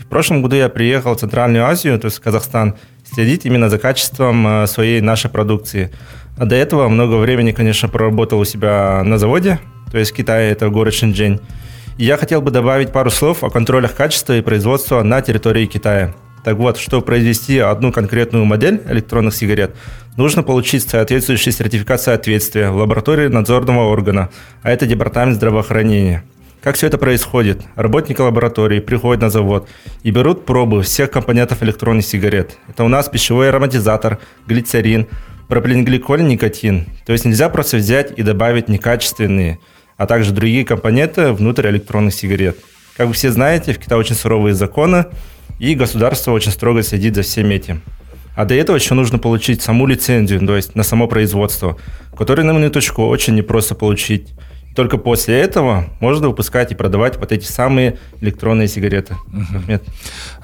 И 0.01 0.03
в 0.03 0.07
прошлом 0.07 0.43
году 0.43 0.57
я 0.57 0.69
приехал 0.69 1.15
в 1.15 1.21
Центральную 1.21 1.65
Азию, 1.65 2.01
то 2.01 2.07
есть 2.07 2.19
в 2.19 2.21
Казахстан, 2.21 2.75
следить 3.05 3.47
именно 3.47 3.71
за 3.71 3.79
качеством 3.79 4.45
э, 4.45 4.67
своей 4.67 5.01
нашей 5.01 5.31
продукции. 5.31 5.93
А 6.37 6.47
до 6.47 6.57
этого 6.57 6.89
много 6.89 7.15
времени, 7.15 7.53
конечно, 7.53 7.89
проработал 7.89 8.41
у 8.41 8.45
себя 8.45 9.05
на 9.05 9.17
заводе, 9.19 9.61
то 9.93 9.99
есть 9.99 10.11
в 10.11 10.15
Китае, 10.15 10.51
это 10.51 10.69
город 10.69 10.95
Шэньчжэнь. 10.95 11.39
И 11.97 12.05
я 12.05 12.17
хотел 12.17 12.43
бы 12.43 12.51
добавить 12.51 12.91
пару 12.91 13.11
слов 13.11 13.45
о 13.45 13.51
контролях 13.51 13.95
качества 13.95 14.37
и 14.37 14.41
производства 14.41 15.05
на 15.05 15.23
территории 15.23 15.67
Китая. 15.67 16.13
Так 16.45 16.57
вот, 16.57 16.77
чтобы 16.77 17.05
произвести 17.05 17.59
одну 17.59 17.93
конкретную 17.93 18.45
модель 18.45 18.83
электронных 18.89 19.35
сигарет, 19.35 19.75
нужно 20.17 20.43
получить 20.43 20.89
соответствующий 20.89 21.53
сертификат 21.53 22.01
соответствия 22.01 22.71
в 22.71 22.77
лаборатории 22.77 23.29
надзорного 23.29 23.89
органа, 23.89 24.31
а 24.63 24.71
это 24.71 24.87
департамент 24.87 25.37
здравоохранения. 25.37 26.25
Как 26.63 26.77
все 26.77 26.87
это 26.87 26.97
происходит? 26.97 27.63
Работники 27.75 28.21
лаборатории 28.21 28.79
приходят 28.79 29.21
на 29.21 29.31
завод 29.31 29.69
и 30.05 30.13
берут 30.13 30.45
пробы 30.47 30.83
всех 30.83 31.11
компонентов 31.11 31.63
электронных 31.63 32.05
сигарет. 32.05 32.57
Это 32.69 32.85
у 32.85 32.89
нас 32.89 33.09
пищевой 33.09 33.49
ароматизатор, 33.49 34.19
глицерин, 34.47 35.09
пропиленгликоль, 35.49 36.25
никотин. 36.25 36.87
То 37.05 37.13
есть 37.13 37.25
нельзя 37.25 37.49
просто 37.49 37.79
взять 37.79 38.13
и 38.17 38.23
добавить 38.23 38.69
некачественные, 38.69 39.59
а 39.97 40.07
также 40.07 40.33
другие 40.33 40.65
компоненты 40.65 41.33
внутрь 41.33 41.69
электронных 41.69 42.15
сигарет. 42.15 42.59
Как 42.97 43.09
вы 43.09 43.13
все 43.15 43.33
знаете, 43.33 43.73
в 43.73 43.79
Китае 43.79 43.99
очень 43.99 44.15
суровые 44.15 44.55
законы, 44.55 45.07
и 45.63 45.77
государство 45.77 46.33
очень 46.33 46.51
строго 46.51 46.83
следит 46.83 47.15
за 47.15 47.23
всем 47.23 47.49
этим. 47.51 47.83
А 48.35 48.45
до 48.45 48.53
этого 48.53 48.75
еще 48.75 48.95
нужно 48.95 49.19
получить 49.19 49.63
саму 49.63 49.87
лицензию, 49.87 50.45
то 50.45 50.57
есть 50.57 50.75
на 50.75 50.83
само 50.83 51.07
производство, 51.07 51.79
которое 52.19 52.43
на 52.43 52.51
минуточку 52.51 53.07
очень 53.07 53.37
непросто 53.37 53.77
получить. 53.77 54.27
Только 54.75 54.97
после 54.97 55.39
этого 55.39 55.91
можно 56.01 56.29
выпускать 56.29 56.73
и 56.73 56.75
продавать 56.75 57.19
вот 57.19 57.31
эти 57.31 57.45
самые 57.45 57.99
электронные 58.21 58.69
сигареты. 58.69 59.17
Угу. 59.33 59.81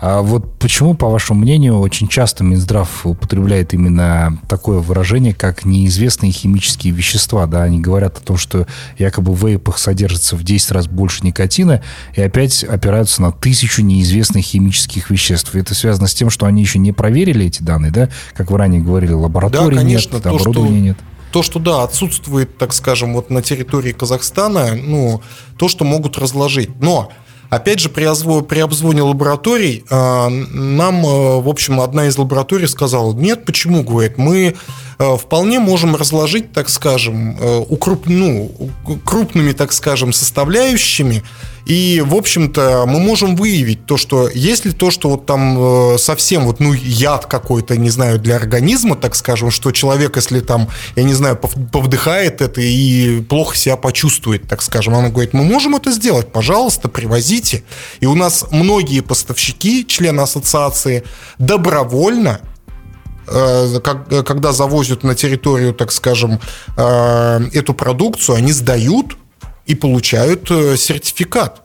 А 0.00 0.22
вот 0.22 0.58
почему, 0.58 0.94
по 0.94 1.08
вашему 1.08 1.40
мнению, 1.40 1.78
очень 1.78 2.08
часто 2.08 2.44
Минздрав 2.44 3.06
употребляет 3.06 3.72
именно 3.72 4.38
такое 4.48 4.80
выражение, 4.80 5.32
как 5.32 5.64
неизвестные 5.64 6.32
химические 6.32 6.92
вещества? 6.92 7.46
Да, 7.46 7.62
они 7.62 7.80
говорят 7.80 8.18
о 8.18 8.20
том, 8.20 8.36
что 8.36 8.66
якобы 8.98 9.32
в 9.32 9.46
вейпах 9.46 9.78
содержится 9.78 10.36
в 10.36 10.42
10 10.42 10.72
раз 10.72 10.88
больше 10.88 11.24
никотина, 11.24 11.82
и 12.14 12.20
опять 12.20 12.64
опираются 12.64 13.22
на 13.22 13.32
тысячу 13.32 13.82
неизвестных 13.82 14.44
химических 14.44 15.10
веществ. 15.10 15.54
И 15.54 15.60
это 15.60 15.74
связано 15.74 16.06
с 16.06 16.14
тем, 16.14 16.28
что 16.28 16.46
они 16.46 16.60
еще 16.60 16.78
не 16.78 16.92
проверили 16.92 17.46
эти 17.46 17.62
данные, 17.62 17.92
да? 17.92 18.08
Как 18.34 18.50
вы 18.50 18.58
ранее 18.58 18.82
говорили, 18.82 19.12
лаборатории 19.12 19.76
да, 19.76 19.82
конечно, 19.82 20.16
нет, 20.16 20.26
оборудования 20.26 20.78
что... 20.78 20.84
нет 20.84 20.96
то, 21.32 21.42
что 21.42 21.58
да, 21.58 21.82
отсутствует, 21.82 22.58
так 22.58 22.72
скажем, 22.72 23.14
вот 23.14 23.30
на 23.30 23.42
территории 23.42 23.92
Казахстана, 23.92 24.74
ну, 24.74 25.22
то, 25.56 25.68
что 25.68 25.84
могут 25.84 26.18
разложить. 26.18 26.70
Но 26.80 27.10
Опять 27.50 27.80
же, 27.80 27.88
при, 27.88 28.04
озво, 28.04 28.42
при 28.42 28.60
обзвоне 28.60 29.00
лабораторий 29.00 29.82
э, 29.88 30.28
нам, 30.28 31.06
э, 31.06 31.40
в 31.40 31.48
общем, 31.48 31.80
одна 31.80 32.06
из 32.06 32.18
лабораторий 32.18 32.68
сказала, 32.68 33.14
нет, 33.14 33.46
почему, 33.46 33.82
говорит, 33.82 34.18
мы 34.18 34.54
вполне 34.98 35.60
можем 35.60 35.94
разложить, 35.94 36.52
так 36.52 36.68
скажем, 36.68 37.36
э, 37.38 37.64
укруп, 37.68 38.06
ну, 38.06 38.50
крупными, 39.04 39.52
так 39.52 39.72
скажем, 39.72 40.12
составляющими 40.12 41.22
и, 41.68 42.02
в 42.04 42.14
общем-то, 42.14 42.84
мы 42.86 42.98
можем 42.98 43.36
выявить 43.36 43.84
то, 43.84 43.98
что 43.98 44.30
если 44.32 44.70
то, 44.70 44.90
что 44.90 45.10
вот 45.10 45.26
там 45.26 45.92
э, 45.94 45.98
совсем 45.98 46.46
вот, 46.46 46.60
ну, 46.60 46.72
яд 46.72 47.26
какой-то, 47.26 47.76
не 47.76 47.90
знаю, 47.90 48.18
для 48.18 48.36
организма, 48.36 48.96
так 48.96 49.14
скажем, 49.14 49.50
что 49.50 49.70
человек, 49.70 50.16
если 50.16 50.40
там, 50.40 50.70
я 50.96 51.02
не 51.02 51.12
знаю, 51.12 51.36
повдыхает 51.36 52.40
это 52.40 52.62
и 52.62 53.20
плохо 53.20 53.54
себя 53.54 53.76
почувствует, 53.76 54.48
так 54.48 54.62
скажем, 54.62 54.94
она 54.94 55.10
говорит, 55.10 55.34
мы 55.34 55.44
можем 55.44 55.76
это 55.76 55.92
сделать, 55.92 56.32
пожалуйста, 56.32 56.88
привозите. 56.88 57.62
И 58.00 58.06
у 58.06 58.14
нас 58.14 58.46
многие 58.50 59.02
поставщики, 59.02 59.84
члены 59.86 60.22
ассоциации, 60.22 61.04
добровольно 61.36 62.40
э, 62.40 62.47
когда 64.24 64.52
завозят 64.52 65.04
на 65.04 65.14
территорию, 65.14 65.74
так 65.74 65.92
скажем, 65.92 66.40
э, 66.76 67.40
эту 67.52 67.74
продукцию, 67.74 68.36
они 68.36 68.52
сдают 68.52 69.16
и 69.66 69.74
получают 69.74 70.50
э, 70.50 70.76
сертификат. 70.76 71.62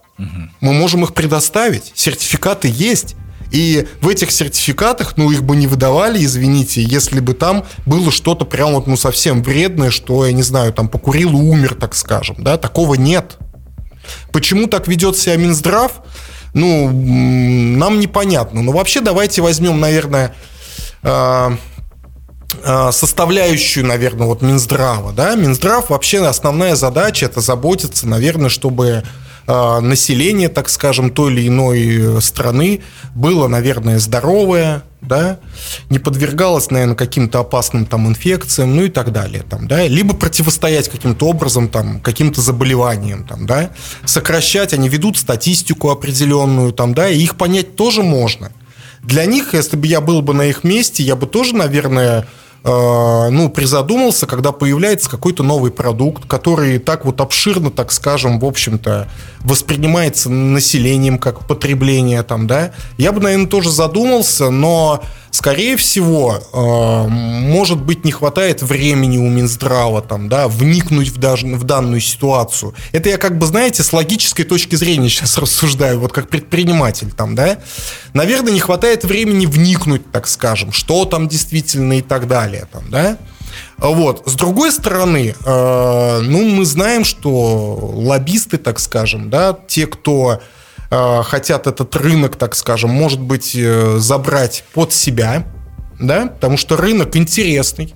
Мы 0.62 0.74
можем 0.74 1.04
их 1.04 1.14
предоставить. 1.14 1.92
Сертификаты 1.96 2.70
есть. 2.72 3.16
И 3.52 3.88
в 4.02 4.08
этих 4.08 4.32
сертификатах, 4.32 5.16
ну, 5.18 5.30
их 5.32 5.44
бы 5.44 5.56
не 5.56 5.68
выдавали, 5.68 6.24
извините, 6.24 6.82
если 6.82 7.20
бы 7.20 7.34
там 7.34 7.66
было 7.86 8.12
что-то 8.12 8.46
прям 8.46 8.74
вот, 8.74 8.88
ну, 8.88 8.98
совсем 8.98 9.44
вредное, 9.44 9.92
что, 9.92 10.26
я 10.26 10.32
не 10.32 10.42
знаю, 10.42 10.74
там 10.74 10.88
покурил 10.88 11.30
и 11.32 11.42
умер, 11.42 11.76
так 11.76 11.94
скажем, 11.94 12.38
да, 12.40 12.58
такого 12.58 12.96
нет. 12.96 13.38
Почему 14.32 14.68
так 14.68 14.88
ведет 14.88 15.18
себя 15.18 15.36
Минздрав? 15.36 16.02
ну, 16.54 16.90
нам 16.92 18.00
непонятно. 18.00 18.62
Но 18.62 18.72
вообще 18.72 19.02
давайте 19.02 19.42
возьмем, 19.42 19.80
наверное, 19.80 20.34
составляющую, 22.92 23.86
наверное, 23.86 24.28
вот 24.28 24.42
Минздрава, 24.42 25.12
да, 25.12 25.36
Минздрав 25.36 25.90
вообще 25.90 26.26
основная 26.26 26.76
задача 26.76 27.26
это 27.26 27.42
заботиться, 27.42 28.08
наверное, 28.08 28.50
чтобы 28.50 29.04
а, 29.46 29.82
население, 29.82 30.48
так 30.48 30.70
скажем, 30.70 31.12
той 31.12 31.34
или 31.34 31.48
иной 31.48 32.22
страны 32.22 32.82
было, 33.14 33.50
наверное, 33.50 34.00
здоровое, 34.00 34.84
да, 35.02 35.40
не 35.90 36.00
подвергалось, 36.00 36.72
наверное, 36.72 36.96
каким-то 36.96 37.40
опасным 37.40 37.86
там 37.86 38.08
инфекциям, 38.08 38.74
ну 38.74 38.84
и 38.84 38.90
так 38.90 39.12
далее, 39.12 39.44
там, 39.44 39.68
да, 39.68 39.86
либо 39.86 40.16
противостоять 40.16 40.88
каким-то 40.88 41.28
образом 41.28 41.68
там 41.68 42.00
каким-то 42.00 42.40
заболеваниям, 42.40 43.26
там, 43.26 43.46
да, 43.46 43.72
сокращать, 44.06 44.74
они 44.74 44.88
ведут 44.88 45.18
статистику 45.18 45.90
определенную, 45.90 46.72
там, 46.72 46.94
да, 46.94 47.10
и 47.10 47.20
их 47.20 47.36
понять 47.36 47.76
тоже 47.76 48.02
можно. 48.02 48.54
Для 49.04 49.26
них, 49.26 49.54
если 49.54 49.78
бы 49.78 49.86
я 49.86 50.02
был 50.02 50.22
бы 50.22 50.34
на 50.34 50.46
их 50.46 50.64
месте, 50.64 51.04
я 51.04 51.16
бы 51.16 51.28
тоже, 51.28 51.56
наверное, 51.56 52.26
Э, 52.66 53.28
ну, 53.30 53.50
призадумался, 53.50 54.26
когда 54.26 54.54
появляется 54.54 55.10
какой-то 55.10 55.44
новый 55.44 55.70
продукт, 55.70 56.26
который 56.26 56.80
так 56.80 57.04
вот 57.04 57.20
обширно, 57.20 57.72
так 57.72 57.92
скажем, 57.92 58.40
в 58.40 58.46
общем-то, 58.46 59.10
воспринимается 59.42 60.30
населением 60.30 61.18
как 61.18 61.46
потребление 61.46 62.24
там, 62.24 62.48
да, 62.48 62.72
я 62.98 63.12
бы, 63.12 63.20
наверное, 63.20 63.48
тоже 63.48 63.70
задумался, 63.70 64.50
но 64.50 65.04
скорее 65.34 65.78
всего, 65.78 66.40
э, 66.54 67.08
может 67.08 67.82
быть, 67.82 68.06
не 68.06 68.12
хватает 68.12 68.62
времени 68.62 69.18
у 69.18 69.28
Минздрава 69.28 70.02
там, 70.04 70.30
да, 70.30 70.48
вникнуть 70.48 71.10
в, 71.10 71.18
даже, 71.18 71.48
в 71.48 71.64
данную 71.64 72.02
ситуацию. 72.02 72.76
Это 72.92 73.10
я 73.10 73.18
как 73.18 73.40
бы, 73.40 73.48
знаете, 73.48 73.82
с 73.82 73.92
логической 73.92 74.46
точки 74.46 74.76
зрения 74.76 75.10
сейчас 75.10 75.38
рассуждаю, 75.40 76.00
вот 76.00 76.14
как 76.14 76.30
предприниматель 76.30 77.12
там, 77.12 77.34
да. 77.34 77.58
Наверное, 78.14 78.54
не 78.54 78.60
хватает 78.60 79.06
времени 79.06 79.48
вникнуть, 79.48 80.12
так 80.12 80.28
скажем, 80.28 80.72
что 80.72 81.06
там 81.06 81.28
действительно 81.28 81.98
и 81.98 82.02
так 82.02 82.28
далее 82.28 82.68
там, 82.72 82.84
да. 82.92 83.18
Вот. 83.80 84.22
С 84.28 84.36
другой 84.36 84.72
стороны, 84.72 85.34
э, 85.44 86.20
ну, 86.22 86.48
мы 86.48 86.64
знаем, 86.64 87.04
что 87.04 87.76
лоббисты, 87.82 88.60
так 88.60 88.80
скажем, 88.80 89.32
да, 89.32 89.58
те, 89.68 89.88
кто 89.88 90.42
хотят 91.24 91.68
этот 91.68 91.96
рынок, 91.96 92.36
так 92.36 92.56
скажем, 92.56 92.90
может 92.90 93.20
быть, 93.20 93.56
э, 93.56 93.98
забрать 93.98 94.64
под 94.74 94.94
себя, 94.94 95.46
да, 96.00 96.28
потому 96.28 96.58
что 96.58 96.78
рынок 96.78 97.16
интересный, 97.16 97.94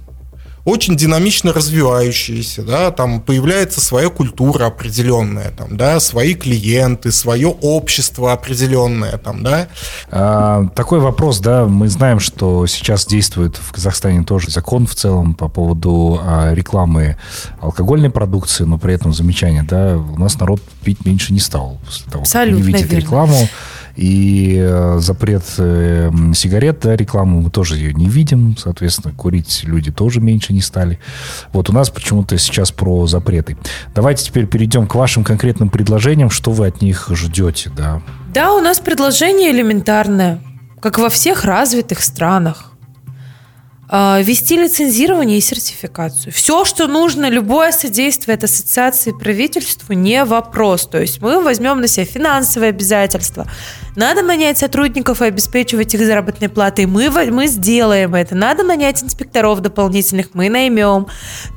очень 0.67 0.97
динамично 0.97 1.53
развивающиеся, 1.53 2.62
да, 2.62 2.91
там 2.91 3.21
появляется 3.21 3.80
своя 3.80 4.10
культура 4.10 4.65
определенная, 4.65 5.51
там, 5.51 5.77
да, 5.77 6.01
свои 6.01 6.34
клиенты, 6.34 7.13
свое 7.13 7.47
общество 7.47 8.34
определенное, 8.34 9.17
там, 9.17 9.43
да. 9.43 9.69
А, 10.12 10.67
такой 10.75 10.99
вопрос, 10.99 11.39
да, 11.39 11.63
мы 11.63 11.88
знаем, 11.88 12.19
что 12.19 12.67
сейчас 12.67 13.06
действует 13.06 13.56
в 13.56 13.71
Казахстане 13.71 14.25
тоже 14.25 14.51
закон 14.51 14.88
в 14.88 14.95
целом 14.95 15.36
по 15.36 15.47
поводу 15.47 16.19
а, 16.21 16.53
рекламы 16.53 17.15
алкогольной 17.62 18.10
продукции, 18.10 18.65
но 18.65 18.77
при 18.77 18.93
этом 18.93 19.13
замечание, 19.13 19.63
да, 19.63 19.95
у 19.95 20.19
нас 20.19 20.38
народ 20.38 20.62
пить 20.84 21.06
меньше 21.06 21.32
не 21.32 21.39
стал 21.39 21.80
после 21.86 22.12
того, 22.12 22.23
Абсолютно 22.23 22.58
как 22.58 22.67
не 22.67 22.73
видит 22.73 22.91
верно. 22.91 23.06
рекламу. 23.06 23.49
И 23.97 24.55
э, 24.60 24.99
запрет 24.99 25.43
э, 25.57 26.12
сигарет, 26.36 26.81
да, 26.81 26.95
рекламу 26.95 27.41
мы 27.41 27.49
тоже 27.49 27.77
ее 27.77 27.93
не 27.95 28.07
видим. 28.07 28.55
Соответственно, 28.55 29.12
курить 29.12 29.63
люди 29.63 29.91
тоже 29.91 30.21
меньше 30.21 30.53
не 30.53 30.62
стали. 30.62 30.99
Вот 31.51 31.71
у 31.71 31.73
нас 31.73 31.89
почему-то 31.89 32.38
сейчас 32.38 32.71
про 32.71 33.07
запреты. 33.07 33.57
Давайте 33.95 34.23
теперь 34.25 34.45
перейдем 34.45 34.86
к 34.86 34.93
вашим 34.93 35.23
конкретным 35.23 35.69
предложениям. 35.69 36.29
Что 36.29 36.51
вы 36.51 36.67
от 36.67 36.79
них 36.79 37.10
ждете, 37.12 37.71
да? 37.75 38.03
Да, 38.31 38.53
у 38.53 38.62
нас 38.62 38.79
предложение 38.79 39.51
элементарное, 39.51 40.41
как 40.79 40.99
во 40.99 41.10
всех 41.10 41.43
развитых 41.43 42.03
странах. 42.03 42.73
А, 43.89 44.19
Вести 44.21 44.57
лицензирование 44.57 45.38
и 45.38 45.41
сертификацию. 45.41 46.33
Все, 46.33 46.65
что 46.65 46.88
нужно, 46.88 47.29
любое 47.29 47.71
содействие 47.71 48.36
от 48.36 48.43
ассоциации 48.43 49.12
правительству 49.12 49.93
не 49.93 50.25
вопрос. 50.25 50.88
То 50.88 50.99
есть 50.99 51.21
мы 51.21 51.41
возьмем 51.41 51.79
на 51.79 51.88
себя 51.88 52.05
финансовые 52.05 52.69
обязательства. 52.69 53.47
Надо 53.97 54.21
нанять 54.21 54.60
сотрудников 54.60 55.23
и 55.23 55.25
обеспечивать 55.25 55.95
их 55.95 56.05
заработной 56.05 56.49
платой. 56.49 56.86
Мы, 56.86 57.10
мы 57.10 57.47
сделаем 57.47 58.13
это. 58.13 58.36
Надо 58.36 58.62
нанять 58.62 59.03
инспекторов 59.03 59.60
дополнительных. 59.62 60.27
Мы 60.36 60.49
наймем. 60.49 61.07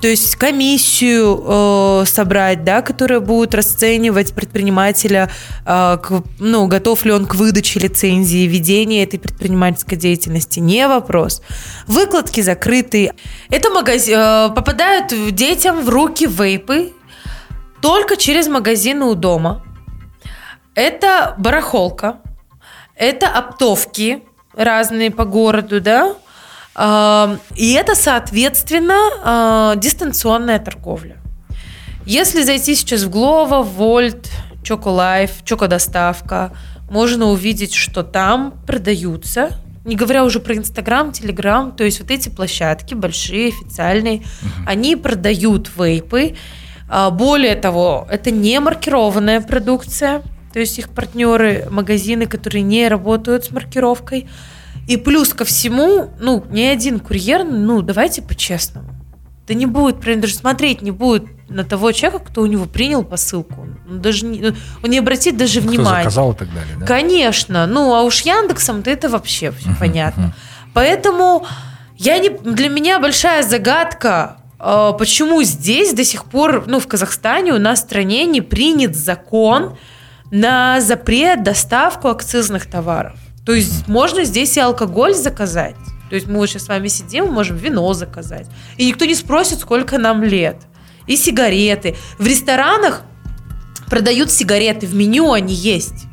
То 0.00 0.08
есть 0.08 0.36
комиссию 0.36 1.44
э, 1.46 2.04
собрать, 2.06 2.64
да, 2.64 2.80
которая 2.80 3.20
будет 3.20 3.54
расценивать 3.54 4.32
предпринимателя, 4.32 5.30
э, 5.66 5.98
к- 6.02 6.22
ну, 6.38 6.66
готов 6.66 7.04
ли 7.04 7.12
он 7.12 7.26
к 7.26 7.34
выдаче 7.34 7.78
лицензии, 7.78 8.46
ведению 8.46 9.02
этой 9.02 9.18
предпринимательской 9.20 9.96
деятельности. 9.96 10.60
Не 10.60 10.88
вопрос. 10.88 11.42
Выкладки 11.86 12.40
закрытые. 12.40 13.12
Это 13.50 13.68
магази- 13.68 14.14
э, 14.48 14.54
попадают 14.54 15.12
детям 15.34 15.84
в 15.84 15.90
руки 15.90 16.26
вейпы 16.26 16.94
только 17.82 18.16
через 18.16 18.48
магазины 18.48 19.04
у 19.04 19.14
дома. 19.14 19.62
Это 20.74 21.34
барахолка, 21.36 22.20
это 23.00 23.28
оптовки 23.28 24.22
разные 24.54 25.10
по 25.10 25.24
городу, 25.24 25.80
да, 25.80 26.14
А, 26.72 27.36
и 27.56 27.72
это, 27.72 27.96
соответственно, 27.96 28.94
а, 29.24 29.74
дистанционная 29.74 30.60
торговля. 30.60 31.16
Если 32.06 32.42
зайти 32.42 32.76
сейчас 32.76 33.02
в 33.02 33.10
Глово, 33.10 33.62
Вольт, 33.62 34.30
Чоколайф, 34.62 35.42
Чокодоставка, 35.44 36.52
можно 36.88 37.26
увидеть, 37.26 37.74
что 37.74 38.02
там 38.04 38.52
продаются, 38.66 39.50
не 39.84 39.96
говоря 39.96 40.24
уже 40.24 40.38
про 40.38 40.54
Инстаграм, 40.54 41.10
Телеграм, 41.10 41.72
то 41.72 41.82
есть 41.84 42.00
вот 42.00 42.10
эти 42.10 42.28
площадки 42.28 42.94
большие, 42.94 43.48
официальные, 43.48 44.22
они 44.66 44.94
продают 44.94 45.70
вейпы. 45.76 46.36
А, 46.88 47.10
Более 47.10 47.56
того, 47.56 48.06
это 48.10 48.30
не 48.30 48.60
маркированная 48.60 49.40
продукция, 49.40 50.22
то 50.52 50.60
есть 50.60 50.78
их 50.78 50.88
партнеры, 50.88 51.66
магазины, 51.70 52.26
которые 52.26 52.62
не 52.62 52.88
работают 52.88 53.44
с 53.44 53.50
маркировкой. 53.50 54.28
И 54.88 54.96
плюс 54.96 55.34
ко 55.34 55.44
всему, 55.44 56.10
ну, 56.20 56.44
ни 56.50 56.62
один 56.62 56.98
курьер, 56.98 57.44
ну, 57.44 57.82
давайте 57.82 58.22
по-честному, 58.22 58.90
да 59.46 59.54
не 59.54 59.66
будет, 59.66 60.00
прям 60.00 60.20
даже 60.20 60.34
смотреть 60.34 60.82
не 60.82 60.90
будет 60.90 61.24
на 61.48 61.64
того 61.64 61.92
человека, 61.92 62.24
кто 62.24 62.42
у 62.42 62.46
него 62.46 62.66
принял 62.66 63.04
посылку. 63.04 63.66
Он 63.88 64.00
даже 64.00 64.24
не, 64.24 64.40
ну, 64.40 64.54
он 64.82 64.90
не 64.90 64.98
обратит 64.98 65.36
даже 65.36 65.60
Кто 65.60 65.68
внимания. 65.68 65.98
заказал 66.04 66.32
и 66.32 66.36
так 66.36 66.48
далее, 66.54 66.76
да? 66.78 66.86
Конечно. 66.86 67.66
Ну, 67.66 67.94
а 67.94 68.02
уж 68.02 68.22
Яндексом-то 68.22 68.90
это 68.90 69.08
вообще 69.08 69.52
все 69.52 69.70
понятно. 69.78 70.34
Поэтому 70.72 71.46
я 71.96 72.18
не, 72.18 72.30
для 72.30 72.68
меня 72.68 73.00
большая 73.00 73.42
загадка, 73.42 74.38
э, 74.58 74.92
почему 74.98 75.42
здесь 75.42 75.92
до 75.92 76.04
сих 76.04 76.24
пор, 76.24 76.64
ну, 76.66 76.78
в 76.80 76.86
Казахстане, 76.86 77.52
у 77.52 77.58
нас 77.58 77.80
в 77.80 77.82
стране 77.82 78.24
не 78.26 78.40
принят 78.40 78.94
закон 78.96 79.76
на 80.30 80.80
запрет 80.80 81.42
доставку 81.42 82.08
акцизных 82.08 82.66
товаров. 82.66 83.18
То 83.44 83.52
есть 83.52 83.88
можно 83.88 84.24
здесь 84.24 84.56
и 84.56 84.60
алкоголь 84.60 85.14
заказать. 85.14 85.76
То 86.08 86.16
есть 86.16 86.26
мы 86.26 86.38
вот 86.38 86.50
сейчас 86.50 86.64
с 86.64 86.68
вами 86.68 86.88
сидим, 86.88 87.26
мы 87.26 87.32
можем 87.32 87.56
вино 87.56 87.92
заказать. 87.94 88.46
И 88.76 88.86
никто 88.86 89.04
не 89.04 89.14
спросит, 89.14 89.60
сколько 89.60 89.98
нам 89.98 90.22
лет. 90.22 90.56
И 91.06 91.16
сигареты. 91.16 91.96
В 92.18 92.26
ресторанах 92.26 93.02
продают 93.88 94.30
сигареты, 94.30 94.86
в 94.86 94.94
меню 94.94 95.32
они 95.32 95.54
есть. 95.54 96.06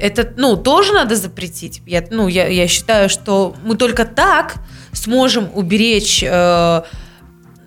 Это, 0.00 0.32
ну, 0.36 0.56
тоже 0.56 0.92
надо 0.92 1.16
запретить. 1.16 1.82
Я, 1.86 2.04
ну, 2.10 2.28
я, 2.28 2.46
я 2.46 2.68
считаю, 2.68 3.08
что 3.08 3.56
мы 3.64 3.76
только 3.76 4.04
так 4.04 4.56
сможем 4.92 5.48
уберечь 5.54 6.22
э, 6.24 6.82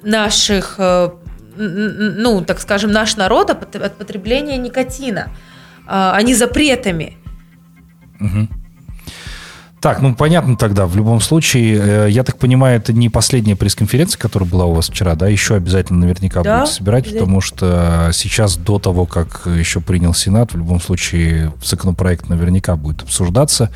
наших, 0.02 0.76
э, 0.78 1.10
ну, 1.58 2.42
так 2.42 2.60
скажем, 2.60 2.92
наш 2.92 3.18
народ 3.18 3.50
от, 3.50 3.76
от 3.76 3.98
потребления 3.98 4.58
никотина, 4.58 5.28
э, 5.30 5.84
а 5.88 6.22
не 6.22 6.36
запретами. 6.36 7.18
Так, 9.82 10.00
ну 10.00 10.13
понятно 10.13 10.56
тогда. 10.58 10.86
В 10.86 10.96
любом 10.96 11.20
случае, 11.22 12.06
э, 12.06 12.10
я 12.12 12.24
так 12.24 12.38
понимаю, 12.38 12.78
это 12.78 12.94
не 12.94 13.10
последняя 13.10 13.56
пресс-конференция, 13.56 14.20
которая 14.20 14.48
была 14.48 14.65
у 14.65 14.74
вас 14.74 14.89
вчера, 14.89 15.15
да? 15.15 15.28
Еще 15.28 15.56
обязательно 15.56 16.02
наверняка 16.02 16.44
Да, 16.44 16.60
будете 16.60 16.76
собирать, 16.76 17.12
потому 17.12 17.41
что 17.41 18.12
сейчас 18.13 18.58
до 18.58 18.78
того, 18.78 19.08
как 19.08 19.48
еще 19.48 19.82
принял 19.82 20.13
Сенат, 20.13 20.54
в 20.54 20.58
любом 20.58 20.80
случае 20.80 21.52
законопроект 21.63 22.30
наверняка 22.30 22.76
будет 22.76 23.02
обсуждаться. 23.02 23.72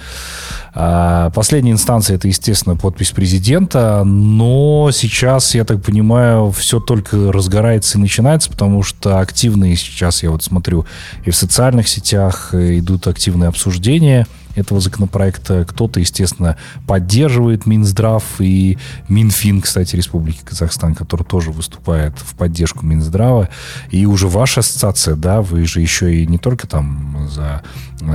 А, 0.76 1.32
Последняя 1.32 1.72
инстанция 1.72 2.18
это, 2.18 2.28
естественно, 2.28 2.76
подпись 2.76 3.10
президента, 3.10 4.04
но 4.04 4.92
сейчас, 4.94 5.56
я 5.56 5.66
так 5.66 5.82
понимаю, 5.82 6.52
все 6.52 6.80
только 6.80 7.32
разгорается 7.32 7.98
и 7.98 8.02
начинается, 8.02 8.52
потому 8.52 8.84
что 8.84 9.18
активные 9.20 9.76
сейчас, 9.76 10.22
я 10.22 10.30
вот 10.30 10.44
смотрю, 10.44 10.86
и 11.26 11.32
в 11.32 11.36
социальных 11.36 11.88
сетях 11.88 12.50
э, 12.54 12.78
идут 12.78 13.08
активные 13.08 13.48
обсуждения. 13.48 14.28
Этого 14.56 14.80
законопроекта. 14.80 15.66
Кто-то, 15.66 16.00
естественно, 16.00 16.58
поддерживает 16.88 17.66
Минздрав 17.66 18.24
и 18.40 18.78
Минфин, 19.08 19.62
кстати, 19.62 19.96
Республики 19.96 20.42
Казахстан, 20.44 20.96
который 20.96 21.24
тоже 21.24 21.52
выступает 21.52 22.14
в 22.18 22.36
поддержку 22.36 22.86
Минздрава. 22.86 23.50
И 23.92 24.06
уже 24.06 24.28
ваша 24.28 24.62
ассоциация, 24.62 25.16
да, 25.16 25.42
вы 25.42 25.66
же 25.66 25.82
еще 25.82 26.16
и 26.16 26.26
не 26.26 26.38
только 26.38 26.68
там 26.68 27.28
за 27.30 27.62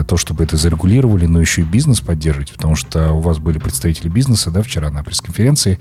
то, 0.06 0.16
чтобы 0.16 0.44
это 0.44 0.56
зарегулировали, 0.56 1.26
но 1.26 1.40
еще 1.40 1.62
и 1.62 1.64
бизнес 1.64 2.00
поддерживаете, 2.00 2.52
потому 2.54 2.76
что 2.76 3.12
у 3.12 3.20
вас 3.20 3.38
были 3.38 3.58
представители 3.58 4.08
бизнеса, 4.08 4.50
да, 4.50 4.62
вчера 4.62 4.90
на 4.90 5.02
пресс-конференции, 5.02 5.78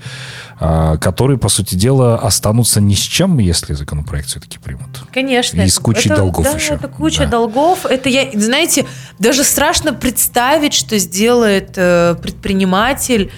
а, 0.58 0.96
которые, 0.96 1.38
по 1.38 1.48
сути 1.48 1.74
дела, 1.74 2.18
останутся 2.18 2.80
ни 2.80 2.94
с 2.94 2.98
чем, 3.00 3.38
если 3.38 3.74
законопроект 3.74 4.28
все-таки 4.28 4.58
примут. 4.58 5.04
Конечно. 5.12 5.60
И 5.60 5.68
с 5.68 5.78
кучей 5.78 6.08
это, 6.08 6.16
долгов 6.16 6.44
да, 6.44 6.52
еще. 6.52 6.74
это 6.74 6.88
куча 6.88 7.24
Да. 7.24 7.26
долгов. 7.26 7.86
Это 7.86 8.08
я, 8.08 8.28
знаете, 8.34 8.86
даже 9.18 9.44
страшно 9.44 9.92
представить, 9.92 10.49
что 10.74 10.98
сделает 10.98 11.72
э, 11.76 12.16
предприниматель, 12.20 13.30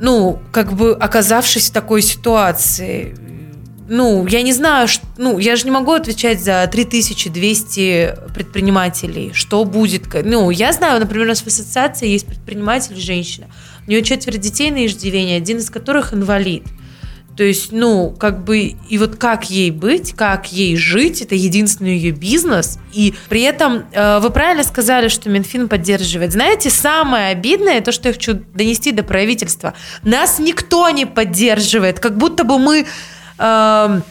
ну, 0.00 0.38
как 0.52 0.72
бы 0.72 0.94
оказавшись 0.94 1.70
в 1.70 1.72
такой 1.72 2.02
ситуации. 2.02 3.16
Ну, 3.90 4.26
я 4.26 4.42
не 4.42 4.52
знаю, 4.52 4.86
ш- 4.86 5.00
ну, 5.16 5.38
я 5.38 5.56
же 5.56 5.64
не 5.64 5.70
могу 5.70 5.92
отвечать 5.92 6.42
за 6.44 6.68
3200 6.70 8.14
предпринимателей, 8.34 9.30
что 9.32 9.64
будет. 9.64 10.02
Ну, 10.24 10.50
я 10.50 10.72
знаю, 10.72 11.00
например, 11.00 11.24
у 11.26 11.28
нас 11.30 11.40
в 11.40 11.46
ассоциации 11.46 12.08
есть 12.08 12.26
предприниматель, 12.26 12.96
женщина. 12.96 13.46
У 13.86 13.90
нее 13.90 14.02
четверо 14.02 14.36
детей 14.36 14.70
на 14.70 14.84
иждивении, 14.86 15.36
один 15.36 15.58
из 15.58 15.70
которых 15.70 16.12
инвалид. 16.12 16.64
То 17.38 17.44
есть, 17.44 17.70
ну, 17.70 18.10
как 18.18 18.42
бы, 18.42 18.74
и 18.88 18.98
вот 18.98 19.14
как 19.14 19.48
ей 19.48 19.70
быть, 19.70 20.12
как 20.12 20.50
ей 20.50 20.76
жить, 20.76 21.22
это 21.22 21.36
единственный 21.36 21.96
ее 21.96 22.10
бизнес. 22.10 22.80
И 22.92 23.14
при 23.28 23.42
этом 23.42 23.84
э, 23.92 24.18
вы 24.18 24.30
правильно 24.30 24.64
сказали, 24.64 25.06
что 25.06 25.30
Минфин 25.30 25.68
поддерживает. 25.68 26.32
Знаете, 26.32 26.68
самое 26.68 27.28
обидное, 27.28 27.80
то, 27.80 27.92
что 27.92 28.08
я 28.08 28.14
хочу 28.14 28.42
донести 28.54 28.90
до 28.90 29.04
правительства, 29.04 29.74
нас 30.02 30.40
никто 30.40 30.90
не 30.90 31.06
поддерживает, 31.06 32.00
как 32.00 32.18
будто 32.18 32.42
бы 32.42 32.58
мы... 32.58 32.86
эм, 33.38 34.02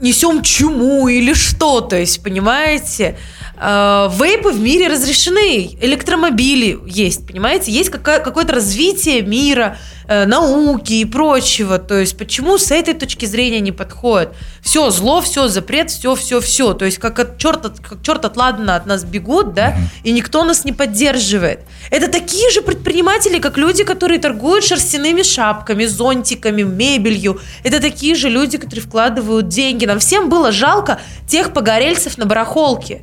несем 0.00 0.42
чуму 0.42 1.08
или 1.08 1.32
что, 1.32 1.80
то 1.80 1.96
есть, 1.96 2.22
понимаете? 2.22 3.18
Э, 3.58 4.08
Вейпы 4.18 4.50
в 4.50 4.60
мире 4.60 4.88
разрешены, 4.88 5.76
электромобили 5.80 6.78
есть, 6.86 7.26
понимаете? 7.26 7.70
Есть 7.70 7.90
какое-то 7.90 8.52
развитие 8.52 9.20
мира, 9.22 9.76
э, 9.76 9.95
науки 10.08 10.94
и 10.94 11.04
прочего. 11.04 11.78
То 11.78 11.98
есть, 11.98 12.16
почему 12.16 12.58
с 12.58 12.70
этой 12.70 12.94
точки 12.94 13.26
зрения 13.26 13.60
не 13.60 13.72
подходит? 13.72 14.30
Все 14.60 14.90
зло, 14.90 15.20
все 15.20 15.48
запрет, 15.48 15.90
все, 15.90 16.14
все, 16.14 16.40
все. 16.40 16.74
То 16.74 16.84
есть, 16.84 16.98
как 16.98 17.18
от 17.18 17.38
черта, 17.38 17.70
как 17.70 18.02
черт 18.02 18.24
от 18.24 18.36
ладана 18.36 18.76
от 18.76 18.86
нас 18.86 19.04
бегут, 19.04 19.54
да, 19.54 19.76
и 20.04 20.12
никто 20.12 20.44
нас 20.44 20.64
не 20.64 20.72
поддерживает. 20.72 21.60
Это 21.90 22.08
такие 22.08 22.50
же 22.50 22.62
предприниматели, 22.62 23.38
как 23.38 23.56
люди, 23.56 23.84
которые 23.84 24.18
торгуют 24.18 24.64
шерстяными 24.64 25.22
шапками, 25.22 25.84
зонтиками, 25.84 26.62
мебелью. 26.62 27.40
Это 27.64 27.80
такие 27.80 28.14
же 28.14 28.28
люди, 28.28 28.58
которые 28.58 28.84
вкладывают 28.84 29.48
деньги. 29.48 29.86
Нам 29.86 29.98
всем 29.98 30.28
было 30.28 30.52
жалко 30.52 31.00
тех 31.26 31.52
погорельцев 31.52 32.18
на 32.18 32.26
барахолке. 32.26 33.02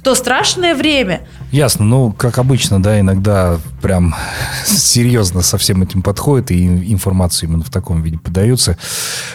В 0.00 0.02
то 0.02 0.14
страшное 0.14 0.74
время. 0.74 1.20
Ясно. 1.52 1.84
Ну, 1.84 2.10
как 2.10 2.38
обычно, 2.38 2.82
да, 2.82 2.98
иногда 2.98 3.58
прям 3.82 4.14
серьезно 4.64 5.42
со 5.42 5.58
всем 5.58 5.82
этим 5.82 6.00
подходит, 6.00 6.52
и 6.52 6.66
информацию 6.90 7.50
именно 7.50 7.64
в 7.64 7.68
таком 7.68 8.02
виде 8.02 8.16
подается. 8.16 8.78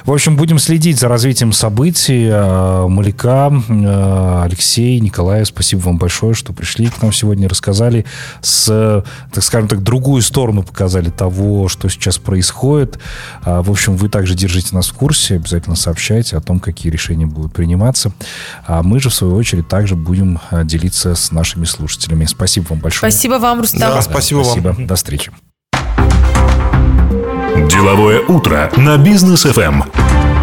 В 0.06 0.12
общем, 0.12 0.36
будем 0.36 0.58
следить 0.58 0.98
за 0.98 1.08
развитием 1.08 1.54
событий. 1.54 2.30
А, 2.32 2.88
Маляка, 2.88 3.52
а, 3.70 4.44
Алексей, 4.44 5.00
Николай, 5.00 5.46
спасибо 5.46 5.82
вам 5.82 6.00
большое, 6.00 6.34
что 6.34 6.52
пришли 6.52 6.88
к 6.88 7.00
нам 7.00 7.14
сегодня, 7.14 7.48
рассказали 7.48 8.06
с, 8.42 9.04
так 9.32 9.44
скажем 9.44 9.68
так, 9.68 9.84
другую 9.84 10.24
сторону 10.24 10.64
показали 10.64 11.12
того, 11.12 11.68
что 11.68 11.90
сейчас 11.90 12.18
происходит. 12.18 12.98
А, 13.44 13.62
В 13.62 13.70
общем, 13.70 13.98
вы 13.98 14.10
также 14.10 14.34
держите 14.34 14.74
нас 14.74 14.88
в 14.88 14.94
курсе, 14.94 15.36
обязательно 15.36 15.76
сообщайте 15.76 16.38
о 16.38 16.42
том, 16.42 16.60
какие 16.60 16.92
решения 16.92 17.28
будут 17.28 17.54
приниматься. 17.54 18.12
А 18.66 18.82
мы 18.82 19.00
же, 19.00 19.12
в 19.12 19.14
свою 19.14 19.36
очередь, 19.36 19.68
также 19.68 19.96
будем 19.96 20.40
а, 20.50 20.55
делиться 20.64 21.16
с 21.16 21.32
нашими 21.32 21.66
слушателями. 21.66 22.26
Спасибо 22.26 22.68
вам 22.70 22.80
большое. 22.80 23.12
Спасибо 23.12 23.34
вам, 23.36 23.62
Рустам. 23.62 23.80
Да, 23.80 24.02
спасибо 24.02 24.40
вам. 24.40 24.46
Спасибо. 24.46 24.76
До 24.80 24.96
встречи. 24.96 25.32
Деловое 27.70 28.22
утро 28.22 28.72
на 28.78 28.98
бизнес 28.98 29.44
ФМ. 29.44 30.35